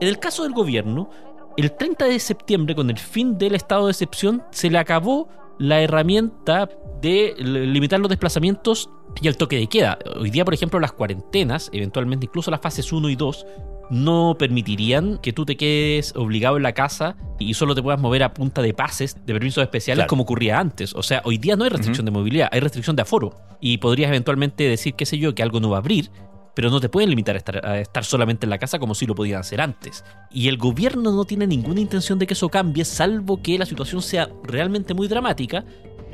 En 0.00 0.08
el 0.08 0.18
caso 0.18 0.42
del 0.42 0.52
gobierno, 0.52 1.08
el 1.56 1.72
30 1.72 2.04
de 2.04 2.18
septiembre, 2.18 2.74
con 2.74 2.90
el 2.90 2.98
fin 2.98 3.38
del 3.38 3.54
estado 3.54 3.86
de 3.86 3.92
excepción, 3.92 4.42
se 4.50 4.68
le 4.68 4.78
acabó 4.78 5.28
la 5.58 5.80
herramienta 5.80 6.68
de 7.00 7.34
limitar 7.38 7.98
los 7.98 8.10
desplazamientos 8.10 8.90
y 9.22 9.28
el 9.28 9.38
toque 9.38 9.56
de 9.56 9.66
queda. 9.66 9.98
Hoy 10.20 10.30
día, 10.30 10.44
por 10.44 10.52
ejemplo, 10.52 10.78
las 10.80 10.92
cuarentenas, 10.92 11.70
eventualmente 11.72 12.26
incluso 12.26 12.50
las 12.50 12.60
fases 12.60 12.92
1 12.92 13.08
y 13.08 13.16
2, 13.16 13.46
no 13.88 14.36
permitirían 14.38 15.18
que 15.18 15.32
tú 15.32 15.46
te 15.46 15.56
quedes 15.56 16.14
obligado 16.16 16.58
en 16.58 16.64
la 16.64 16.72
casa 16.72 17.16
y 17.38 17.54
solo 17.54 17.74
te 17.74 17.82
puedas 17.82 18.00
mover 18.00 18.22
a 18.24 18.34
punta 18.34 18.60
de 18.60 18.74
pases 18.74 19.16
de 19.24 19.32
permisos 19.32 19.62
especiales 19.62 20.06
como 20.06 20.24
ocurría 20.24 20.58
antes. 20.58 20.94
O 20.94 21.02
sea, 21.02 21.22
hoy 21.24 21.38
día 21.38 21.56
no 21.56 21.64
hay 21.64 21.70
restricción 21.70 22.04
de 22.04 22.10
movilidad, 22.10 22.48
hay 22.52 22.60
restricción 22.60 22.96
de 22.96 23.02
aforo. 23.02 23.34
Y 23.60 23.78
podrías 23.78 24.08
eventualmente 24.08 24.64
decir, 24.64 24.94
qué 24.94 25.06
sé 25.06 25.18
yo, 25.18 25.34
que 25.34 25.42
algo 25.42 25.60
no 25.60 25.70
va 25.70 25.78
a 25.78 25.80
abrir, 25.80 26.10
pero 26.56 26.70
no 26.70 26.80
te 26.80 26.88
pueden 26.88 27.10
limitar 27.10 27.36
a 27.36 27.78
estar, 27.78 28.04
solamente 28.06 28.46
en 28.46 28.50
la 28.50 28.56
casa 28.56 28.78
como 28.78 28.94
si 28.94 29.04
lo 29.04 29.14
podían 29.14 29.40
hacer 29.40 29.60
antes. 29.60 30.02
Y 30.30 30.48
el 30.48 30.56
gobierno 30.56 31.12
no 31.12 31.26
tiene 31.26 31.46
ninguna 31.46 31.82
intención 31.82 32.18
de 32.18 32.26
que 32.26 32.32
eso 32.32 32.48
cambie, 32.48 32.86
salvo 32.86 33.42
que 33.42 33.58
la 33.58 33.66
situación 33.66 34.00
sea 34.00 34.30
realmente 34.42 34.94
muy 34.94 35.06
dramática 35.06 35.66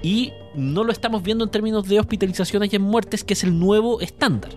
y 0.02 0.32
no 0.56 0.82
lo 0.82 0.90
estamos 0.90 1.22
viendo 1.22 1.44
en 1.44 1.50
términos 1.52 1.86
de 1.86 2.00
hospitalizaciones 2.00 2.72
y 2.72 2.76
en 2.76 2.82
muertes, 2.82 3.22
que 3.22 3.34
es 3.34 3.44
el 3.44 3.56
nuevo 3.56 4.00
estándar. 4.00 4.50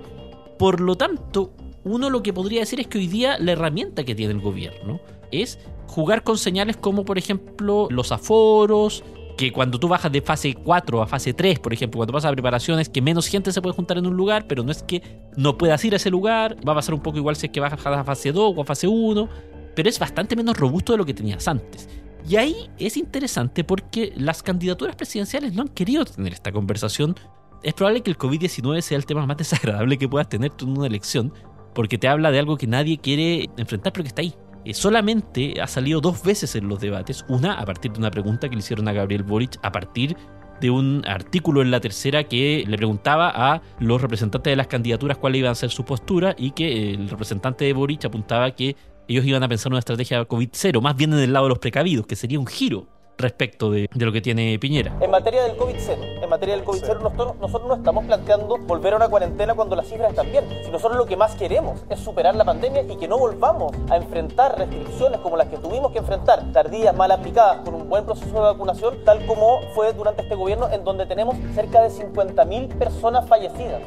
Por 0.57 0.81
lo 0.81 0.97
tanto, 0.97 1.53
uno 1.83 2.09
lo 2.09 2.23
que 2.23 2.33
podría 2.33 2.61
decir 2.61 2.79
es 2.79 2.87
que 2.87 2.97
hoy 2.97 3.05
día 3.05 3.37
la 3.37 3.51
herramienta 3.51 4.03
que 4.03 4.15
tiene 4.15 4.33
el 4.33 4.41
gobierno 4.41 4.99
es 5.31 5.59
jugar 5.85 6.23
con 6.23 6.39
señales 6.39 6.77
como 6.77 7.05
por 7.05 7.19
ejemplo 7.19 7.89
los 7.91 8.11
aforos, 8.11 9.03
que 9.37 9.51
cuando 9.51 9.79
tú 9.79 9.87
bajas 9.87 10.11
de 10.11 10.21
fase 10.21 10.53
4 10.53 11.01
a 11.01 11.07
fase 11.07 11.33
3, 11.33 11.59
por 11.59 11.73
ejemplo, 11.73 11.99
cuando 11.99 12.13
pasas 12.13 12.31
a 12.31 12.33
preparaciones, 12.33 12.89
que 12.89 13.01
menos 13.01 13.27
gente 13.27 13.51
se 13.51 13.61
puede 13.61 13.75
juntar 13.75 13.97
en 13.97 14.07
un 14.07 14.15
lugar, 14.15 14.45
pero 14.47 14.63
no 14.63 14.71
es 14.71 14.83
que 14.83 15.01
no 15.35 15.57
puedas 15.57 15.83
ir 15.85 15.93
a 15.93 15.97
ese 15.97 16.09
lugar, 16.09 16.55
va 16.67 16.71
a 16.71 16.75
pasar 16.75 16.93
un 16.93 17.01
poco 17.01 17.17
igual 17.17 17.35
si 17.35 17.47
es 17.47 17.51
que 17.51 17.59
bajas 17.59 17.85
a 17.85 18.03
fase 18.03 18.31
2 18.31 18.53
o 18.55 18.61
a 18.61 18.65
fase 18.65 18.87
1, 18.87 19.29
pero 19.75 19.89
es 19.89 19.99
bastante 19.99 20.35
menos 20.35 20.57
robusto 20.57 20.93
de 20.93 20.97
lo 20.97 21.05
que 21.05 21.13
tenías 21.13 21.47
antes. 21.47 21.89
Y 22.27 22.37
ahí 22.37 22.55
es 22.79 22.97
interesante 22.97 23.63
porque 23.63 24.11
las 24.15 24.41
candidaturas 24.41 24.95
presidenciales 24.95 25.53
no 25.53 25.61
han 25.61 25.67
querido 25.67 26.05
tener 26.05 26.33
esta 26.33 26.51
conversación. 26.51 27.15
Es 27.61 27.73
probable 27.73 28.01
que 28.01 28.09
el 28.09 28.17
COVID-19 28.17 28.81
sea 28.81 28.97
el 28.97 29.05
tema 29.05 29.25
más 29.25 29.37
desagradable 29.37 29.97
que 29.97 30.09
puedas 30.09 30.29
tener 30.29 30.51
tú 30.51 30.65
en 30.65 30.77
una 30.77 30.87
elección, 30.87 31.33
porque 31.75 31.97
te 31.97 32.07
habla 32.07 32.31
de 32.31 32.39
algo 32.39 32.57
que 32.57 32.67
nadie 32.67 32.97
quiere 32.97 33.49
enfrentar, 33.57 33.93
pero 33.93 34.03
que 34.03 34.07
está 34.07 34.21
ahí. 34.21 34.33
Eh, 34.65 34.73
solamente 34.73 35.61
ha 35.61 35.67
salido 35.67 36.01
dos 36.01 36.23
veces 36.23 36.55
en 36.55 36.67
los 36.67 36.79
debates, 36.79 37.23
una 37.29 37.53
a 37.53 37.65
partir 37.65 37.91
de 37.93 37.99
una 37.99 38.09
pregunta 38.09 38.49
que 38.49 38.55
le 38.55 38.59
hicieron 38.59 38.87
a 38.87 38.93
Gabriel 38.93 39.23
Boric, 39.23 39.59
a 39.61 39.71
partir 39.71 40.17
de 40.59 40.69
un 40.71 41.03
artículo 41.05 41.61
en 41.61 41.69
la 41.69 41.79
tercera 41.79 42.23
que 42.23 42.63
le 42.65 42.77
preguntaba 42.77 43.29
a 43.29 43.61
los 43.79 44.01
representantes 44.01 44.51
de 44.51 44.55
las 44.55 44.67
candidaturas 44.67 45.17
cuál 45.17 45.35
iba 45.35 45.49
a 45.51 45.55
ser 45.55 45.69
su 45.69 45.85
postura 45.85 46.33
y 46.37 46.51
que 46.51 46.93
el 46.93 47.09
representante 47.09 47.65
de 47.65 47.73
Boric 47.73 48.05
apuntaba 48.05 48.51
que 48.51 48.75
ellos 49.07 49.25
iban 49.25 49.43
a 49.43 49.47
pensar 49.47 49.71
una 49.71 49.79
estrategia 49.79 50.27
COVID-0, 50.27 50.81
más 50.81 50.95
bien 50.95 51.13
en 51.13 51.19
el 51.19 51.33
lado 51.33 51.45
de 51.45 51.49
los 51.49 51.59
precavidos, 51.59 52.07
que 52.07 52.15
sería 52.15 52.39
un 52.39 52.47
giro 52.47 52.87
respecto 53.17 53.71
de, 53.71 53.89
lo 53.93 54.11
que 54.11 54.21
tiene 54.21 54.57
Piñera. 54.59 54.93
En 55.01 55.11
materia 55.11 55.43
del 55.43 55.57
COVID-0, 55.57 56.23
en 56.23 56.29
materia 56.29 56.55
del 56.55 56.65
COVID-0 56.65 57.01
nosotros, 57.01 57.35
nosotros 57.39 57.67
no 57.67 57.75
estamos 57.75 58.05
planteando 58.05 58.57
volver 58.57 58.93
a 58.93 58.97
una 58.97 59.07
cuarentena 59.07 59.53
cuando 59.53 59.75
las 59.75 59.87
cifras 59.87 60.09
están 60.09 60.31
bien. 60.31 60.45
Si 60.63 60.71
nosotros 60.71 60.97
lo 60.97 61.05
que 61.05 61.17
más 61.17 61.35
queremos 61.35 61.83
es 61.89 61.99
superar 61.99 62.35
la 62.35 62.45
pandemia 62.45 62.83
y 62.83 62.95
que 62.97 63.07
no 63.07 63.17
volvamos 63.17 63.73
a 63.89 63.97
enfrentar 63.97 64.57
restricciones 64.57 65.19
como 65.21 65.37
las 65.37 65.47
que 65.47 65.57
tuvimos 65.57 65.91
que 65.91 65.99
enfrentar, 65.99 66.51
tardías, 66.51 66.95
mal 66.95 67.11
aplicadas, 67.11 67.59
con 67.65 67.73
un 67.73 67.89
buen 67.89 68.05
proceso 68.05 68.33
de 68.33 68.39
vacunación, 68.39 69.03
tal 69.05 69.25
como 69.25 69.61
fue 69.73 69.93
durante 69.93 70.21
este 70.21 70.35
gobierno, 70.35 70.69
en 70.71 70.83
donde 70.83 71.05
tenemos 71.05 71.35
cerca 71.53 71.81
de 71.81 71.89
50.000 71.89 72.77
personas 72.77 73.27
fallecidas. 73.27 73.81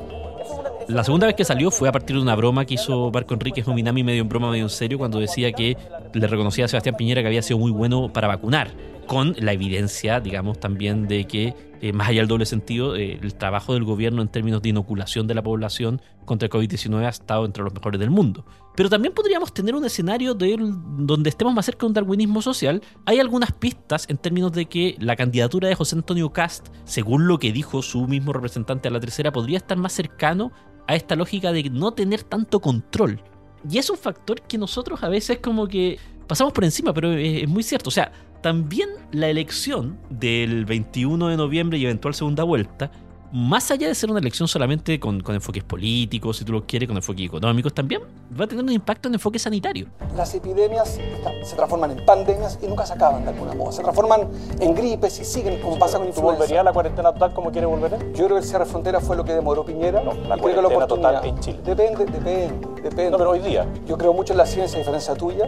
La 0.88 1.04
segunda 1.04 1.26
vez 1.26 1.36
que 1.36 1.44
salió 1.44 1.70
fue 1.70 1.88
a 1.88 1.92
partir 1.92 2.16
de 2.16 2.22
una 2.22 2.34
broma 2.34 2.64
que 2.64 2.74
hizo 2.74 3.10
Marco 3.12 3.34
Enríquez 3.34 3.66
Minami 3.66 4.02
medio 4.02 4.22
en 4.22 4.28
broma, 4.28 4.50
medio 4.50 4.64
en 4.64 4.70
serio, 4.70 4.96
cuando 4.96 5.20
decía 5.20 5.52
que 5.52 5.76
le 6.14 6.26
reconocía 6.26 6.64
a 6.64 6.68
Sebastián 6.68 6.96
Piñera 6.96 7.20
que 7.20 7.28
había 7.28 7.42
sido 7.42 7.58
muy 7.58 7.70
bueno 7.70 8.10
para 8.12 8.26
vacunar 8.26 8.70
con 9.06 9.34
la 9.38 9.52
evidencia, 9.52 10.20
digamos, 10.20 10.60
también 10.60 11.08
de 11.08 11.26
que, 11.26 11.54
eh, 11.80 11.92
más 11.92 12.08
allá 12.08 12.20
del 12.20 12.28
doble 12.28 12.46
sentido, 12.46 12.96
eh, 12.96 13.18
el 13.20 13.34
trabajo 13.34 13.74
del 13.74 13.84
gobierno 13.84 14.22
en 14.22 14.28
términos 14.28 14.62
de 14.62 14.70
inoculación 14.70 15.26
de 15.26 15.34
la 15.34 15.42
población 15.42 16.00
contra 16.24 16.46
el 16.46 16.52
COVID-19 16.52 17.04
ha 17.04 17.08
estado 17.08 17.44
entre 17.44 17.64
los 17.64 17.74
mejores 17.74 18.00
del 18.00 18.10
mundo. 18.10 18.44
Pero 18.78 18.88
también 18.88 19.12
podríamos 19.12 19.52
tener 19.52 19.74
un 19.74 19.84
escenario 19.84 20.34
de, 20.34 20.56
donde 20.56 21.30
estemos 21.30 21.52
más 21.52 21.66
cerca 21.66 21.80
de 21.80 21.86
un 21.86 21.94
darwinismo 21.94 22.40
social. 22.40 22.80
Hay 23.06 23.18
algunas 23.18 23.50
pistas 23.50 24.06
en 24.08 24.18
términos 24.18 24.52
de 24.52 24.66
que 24.66 24.94
la 25.00 25.16
candidatura 25.16 25.66
de 25.66 25.74
José 25.74 25.96
Antonio 25.96 26.32
Cast, 26.32 26.68
según 26.84 27.26
lo 27.26 27.40
que 27.40 27.50
dijo 27.50 27.82
su 27.82 28.06
mismo 28.06 28.32
representante 28.32 28.86
a 28.86 28.92
la 28.92 29.00
tercera, 29.00 29.32
podría 29.32 29.56
estar 29.56 29.76
más 29.76 29.94
cercano 29.94 30.52
a 30.86 30.94
esta 30.94 31.16
lógica 31.16 31.50
de 31.50 31.70
no 31.70 31.90
tener 31.90 32.22
tanto 32.22 32.60
control. 32.60 33.20
Y 33.68 33.78
es 33.78 33.90
un 33.90 33.98
factor 33.98 34.42
que 34.42 34.58
nosotros 34.58 35.02
a 35.02 35.08
veces 35.08 35.40
como 35.40 35.66
que 35.66 35.98
pasamos 36.28 36.52
por 36.52 36.62
encima, 36.62 36.94
pero 36.94 37.10
es 37.14 37.48
muy 37.48 37.64
cierto. 37.64 37.88
O 37.88 37.90
sea, 37.90 38.12
también 38.42 38.90
la 39.10 39.28
elección 39.28 39.98
del 40.08 40.66
21 40.66 41.26
de 41.26 41.36
noviembre 41.36 41.78
y 41.78 41.84
eventual 41.84 42.14
segunda 42.14 42.44
vuelta 42.44 42.92
más 43.32 43.70
allá 43.70 43.88
de 43.88 43.94
ser 43.94 44.10
una 44.10 44.20
elección 44.20 44.48
solamente 44.48 44.98
con, 44.98 45.22
enfoques 45.28 45.62
políticos, 45.64 46.38
si 46.38 46.44
tú 46.44 46.52
lo 46.52 46.66
quieres, 46.66 46.88
con 46.88 46.96
enfoques 46.96 47.26
económicos, 47.26 47.74
también 47.74 48.02
va 48.38 48.44
a 48.44 48.48
tener 48.48 48.64
un 48.64 48.72
impacto 48.72 49.08
en 49.08 49.14
enfoque 49.14 49.38
sanitario. 49.38 49.86
Las 50.16 50.34
epidemias 50.34 50.98
se 51.42 51.56
transforman 51.56 51.92
en 51.92 52.04
pandemias 52.04 52.58
y 52.62 52.66
nunca 52.66 52.86
se 52.86 52.94
acaban 52.94 53.24
de 53.24 53.30
alguna 53.30 53.54
modo. 53.54 53.72
Se 53.72 53.82
transforman 53.82 54.28
en 54.60 54.74
gripes 54.74 55.20
y 55.20 55.24
siguen 55.24 55.60
como 55.60 55.78
pasa 55.78 55.98
con 55.98 56.06
influenza. 56.06 56.38
¿Volvería 56.38 56.60
a 56.60 56.64
la 56.64 56.72
cuarentena 56.72 57.12
total 57.12 57.34
como 57.34 57.50
quiere 57.50 57.66
volver? 57.66 57.98
Yo 58.12 58.24
creo 58.24 58.28
que 58.28 58.38
el 58.38 58.44
cierre 58.44 58.64
de 58.64 58.70
frontera 58.70 59.00
fue 59.00 59.16
lo 59.16 59.24
que 59.24 59.32
demoró 59.32 59.64
Piñera. 59.64 60.02
No, 60.02 60.14
la 60.14 60.38
cuarentena 60.38 60.86
total 60.86 61.24
en 61.24 61.38
Chile. 61.40 61.60
Depende, 61.64 62.06
depende, 62.06 62.66
depende. 62.82 63.10
No, 63.10 63.18
pero 63.18 63.30
hoy 63.30 63.40
día. 63.40 63.66
Yo 63.86 63.98
creo 63.98 64.12
mucho 64.12 64.32
en 64.32 64.38
la 64.38 64.46
ciencia, 64.46 64.76
a 64.76 64.78
diferencia 64.78 65.14
tuya 65.14 65.46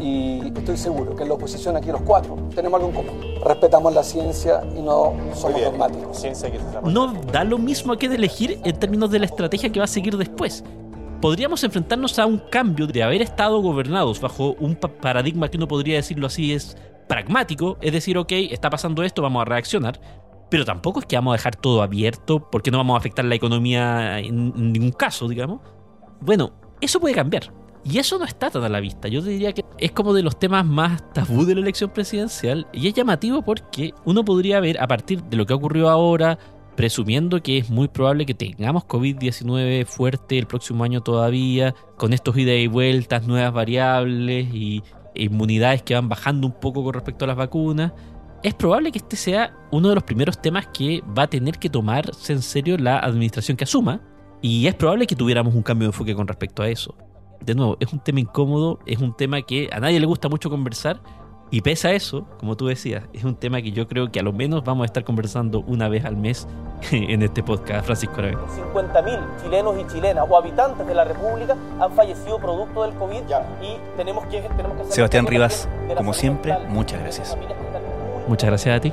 y 0.00 0.52
estoy 0.56 0.76
seguro 0.76 1.14
que 1.16 1.22
en 1.22 1.28
la 1.28 1.34
oposición 1.34 1.76
aquí 1.76 1.90
los 1.90 2.02
cuatro 2.02 2.36
tenemos 2.54 2.80
algo 2.80 2.90
en 2.90 3.06
común. 3.06 3.34
Respetamos 3.44 3.94
la 3.94 4.02
ciencia 4.02 4.62
y 4.76 4.80
no 4.80 5.14
somos 5.34 5.60
dogmáticos. 5.60 6.24
no 6.84 7.12
da 7.32 7.44
lo 7.44 7.58
mismo 7.58 7.92
a 7.92 7.98
qué 7.98 8.06
elegir 8.06 8.60
en 8.64 8.78
términos 8.78 9.10
de 9.10 9.18
la 9.18 9.26
estrategia 9.26 9.70
que 9.70 9.80
va 9.80 9.84
a 9.84 9.88
seguir 9.88 10.16
después. 10.16 10.64
Podríamos 11.20 11.64
enfrentarnos 11.64 12.18
a 12.18 12.26
un 12.26 12.38
cambio 12.38 12.86
de 12.86 13.02
haber 13.02 13.22
estado 13.22 13.60
gobernados 13.60 14.20
bajo 14.20 14.54
un 14.60 14.76
paradigma 14.76 15.48
que 15.48 15.56
uno 15.56 15.66
podría 15.66 15.96
decirlo 15.96 16.28
así 16.28 16.52
es 16.52 16.76
pragmático, 17.08 17.76
es 17.80 17.92
decir, 17.92 18.18
ok, 18.18 18.30
está 18.50 18.70
pasando 18.70 19.02
esto, 19.02 19.22
vamos 19.22 19.42
a 19.42 19.44
reaccionar, 19.44 20.00
pero 20.50 20.64
tampoco 20.64 21.00
es 21.00 21.06
que 21.06 21.16
vamos 21.16 21.32
a 21.32 21.36
dejar 21.36 21.56
todo 21.56 21.82
abierto 21.82 22.48
porque 22.50 22.70
no 22.70 22.78
vamos 22.78 22.94
a 22.94 22.98
afectar 22.98 23.24
la 23.24 23.34
economía 23.34 24.20
en 24.20 24.72
ningún 24.72 24.92
caso, 24.92 25.26
digamos. 25.26 25.60
Bueno, 26.20 26.52
eso 26.80 27.00
puede 27.00 27.14
cambiar. 27.14 27.52
Y 27.84 27.98
eso 27.98 28.18
no 28.18 28.24
está 28.24 28.50
tan 28.50 28.64
a 28.64 28.68
la 28.68 28.80
vista. 28.80 29.08
Yo 29.08 29.22
diría 29.22 29.52
que 29.52 29.64
es 29.78 29.92
como 29.92 30.12
de 30.12 30.22
los 30.22 30.38
temas 30.38 30.66
más 30.66 31.02
tabú 31.12 31.44
de 31.44 31.54
la 31.54 31.62
elección 31.62 31.90
presidencial. 31.90 32.66
Y 32.72 32.88
es 32.88 32.94
llamativo 32.94 33.42
porque 33.42 33.94
uno 34.04 34.24
podría 34.24 34.60
ver, 34.60 34.80
a 34.80 34.88
partir 34.88 35.22
de 35.22 35.36
lo 35.36 35.46
que 35.46 35.52
ha 35.52 35.56
ocurrido 35.56 35.88
ahora, 35.88 36.38
presumiendo 36.76 37.42
que 37.42 37.58
es 37.58 37.70
muy 37.70 37.88
probable 37.88 38.26
que 38.26 38.34
tengamos 38.34 38.84
COVID-19 38.84 39.86
fuerte 39.86 40.38
el 40.38 40.46
próximo 40.46 40.84
año 40.84 41.00
todavía, 41.00 41.74
con 41.96 42.12
estos 42.12 42.36
ida 42.36 42.54
y 42.54 42.66
vueltas, 42.66 43.26
nuevas 43.26 43.52
variables 43.52 44.48
y 44.52 44.82
inmunidades 45.14 45.82
que 45.82 45.94
van 45.94 46.08
bajando 46.08 46.46
un 46.46 46.52
poco 46.52 46.84
con 46.84 46.94
respecto 46.94 47.24
a 47.24 47.28
las 47.28 47.36
vacunas, 47.36 47.92
es 48.44 48.54
probable 48.54 48.92
que 48.92 48.98
este 48.98 49.16
sea 49.16 49.56
uno 49.72 49.88
de 49.88 49.96
los 49.96 50.04
primeros 50.04 50.40
temas 50.40 50.68
que 50.68 51.02
va 51.18 51.24
a 51.24 51.26
tener 51.26 51.58
que 51.58 51.68
tomarse 51.68 52.32
en 52.32 52.42
serio 52.42 52.78
la 52.78 52.98
administración 53.00 53.56
que 53.56 53.64
asuma. 53.64 54.00
Y 54.40 54.68
es 54.68 54.76
probable 54.76 55.08
que 55.08 55.16
tuviéramos 55.16 55.56
un 55.56 55.62
cambio 55.62 55.86
de 55.86 55.90
enfoque 55.90 56.14
con 56.14 56.28
respecto 56.28 56.62
a 56.62 56.68
eso 56.68 56.94
de 57.44 57.54
nuevo, 57.54 57.76
es 57.80 57.92
un 57.92 58.00
tema 58.00 58.20
incómodo, 58.20 58.78
es 58.86 58.98
un 58.98 59.16
tema 59.16 59.42
que 59.42 59.68
a 59.72 59.80
nadie 59.80 60.00
le 60.00 60.06
gusta 60.06 60.28
mucho 60.28 60.50
conversar. 60.50 61.00
Y 61.50 61.62
pese 61.62 61.88
a 61.88 61.92
eso, 61.92 62.26
como 62.38 62.56
tú 62.58 62.66
decías, 62.66 63.04
es 63.14 63.24
un 63.24 63.34
tema 63.34 63.62
que 63.62 63.72
yo 63.72 63.88
creo 63.88 64.12
que 64.12 64.20
a 64.20 64.22
lo 64.22 64.34
menos 64.34 64.64
vamos 64.64 64.82
a 64.82 64.86
estar 64.86 65.02
conversando 65.02 65.60
una 65.60 65.88
vez 65.88 66.04
al 66.04 66.14
mes 66.14 66.46
en 66.92 67.22
este 67.22 67.42
podcast, 67.42 67.86
Francisco 67.86 68.16
Arabé. 68.18 68.36
50.000 68.36 69.42
chilenos 69.42 69.74
y 69.80 69.92
chilenas 69.92 70.26
o 70.28 70.36
habitantes 70.36 70.86
de 70.86 70.94
la 70.94 71.04
República 71.04 71.56
han 71.80 71.92
fallecido 71.92 72.38
producto 72.38 72.82
del 72.82 72.92
COVID 72.94 73.22
y 73.62 73.96
tenemos 73.96 74.26
que, 74.26 74.42
tenemos 74.42 74.76
que 74.76 74.92
Sebastián 74.92 75.26
Rivas, 75.26 75.66
como 75.96 76.12
siempre, 76.12 76.54
muchas 76.68 77.00
gracias. 77.00 77.36
Muchas 78.28 78.50
gracias 78.50 78.76
a 78.76 78.80
ti. 78.80 78.92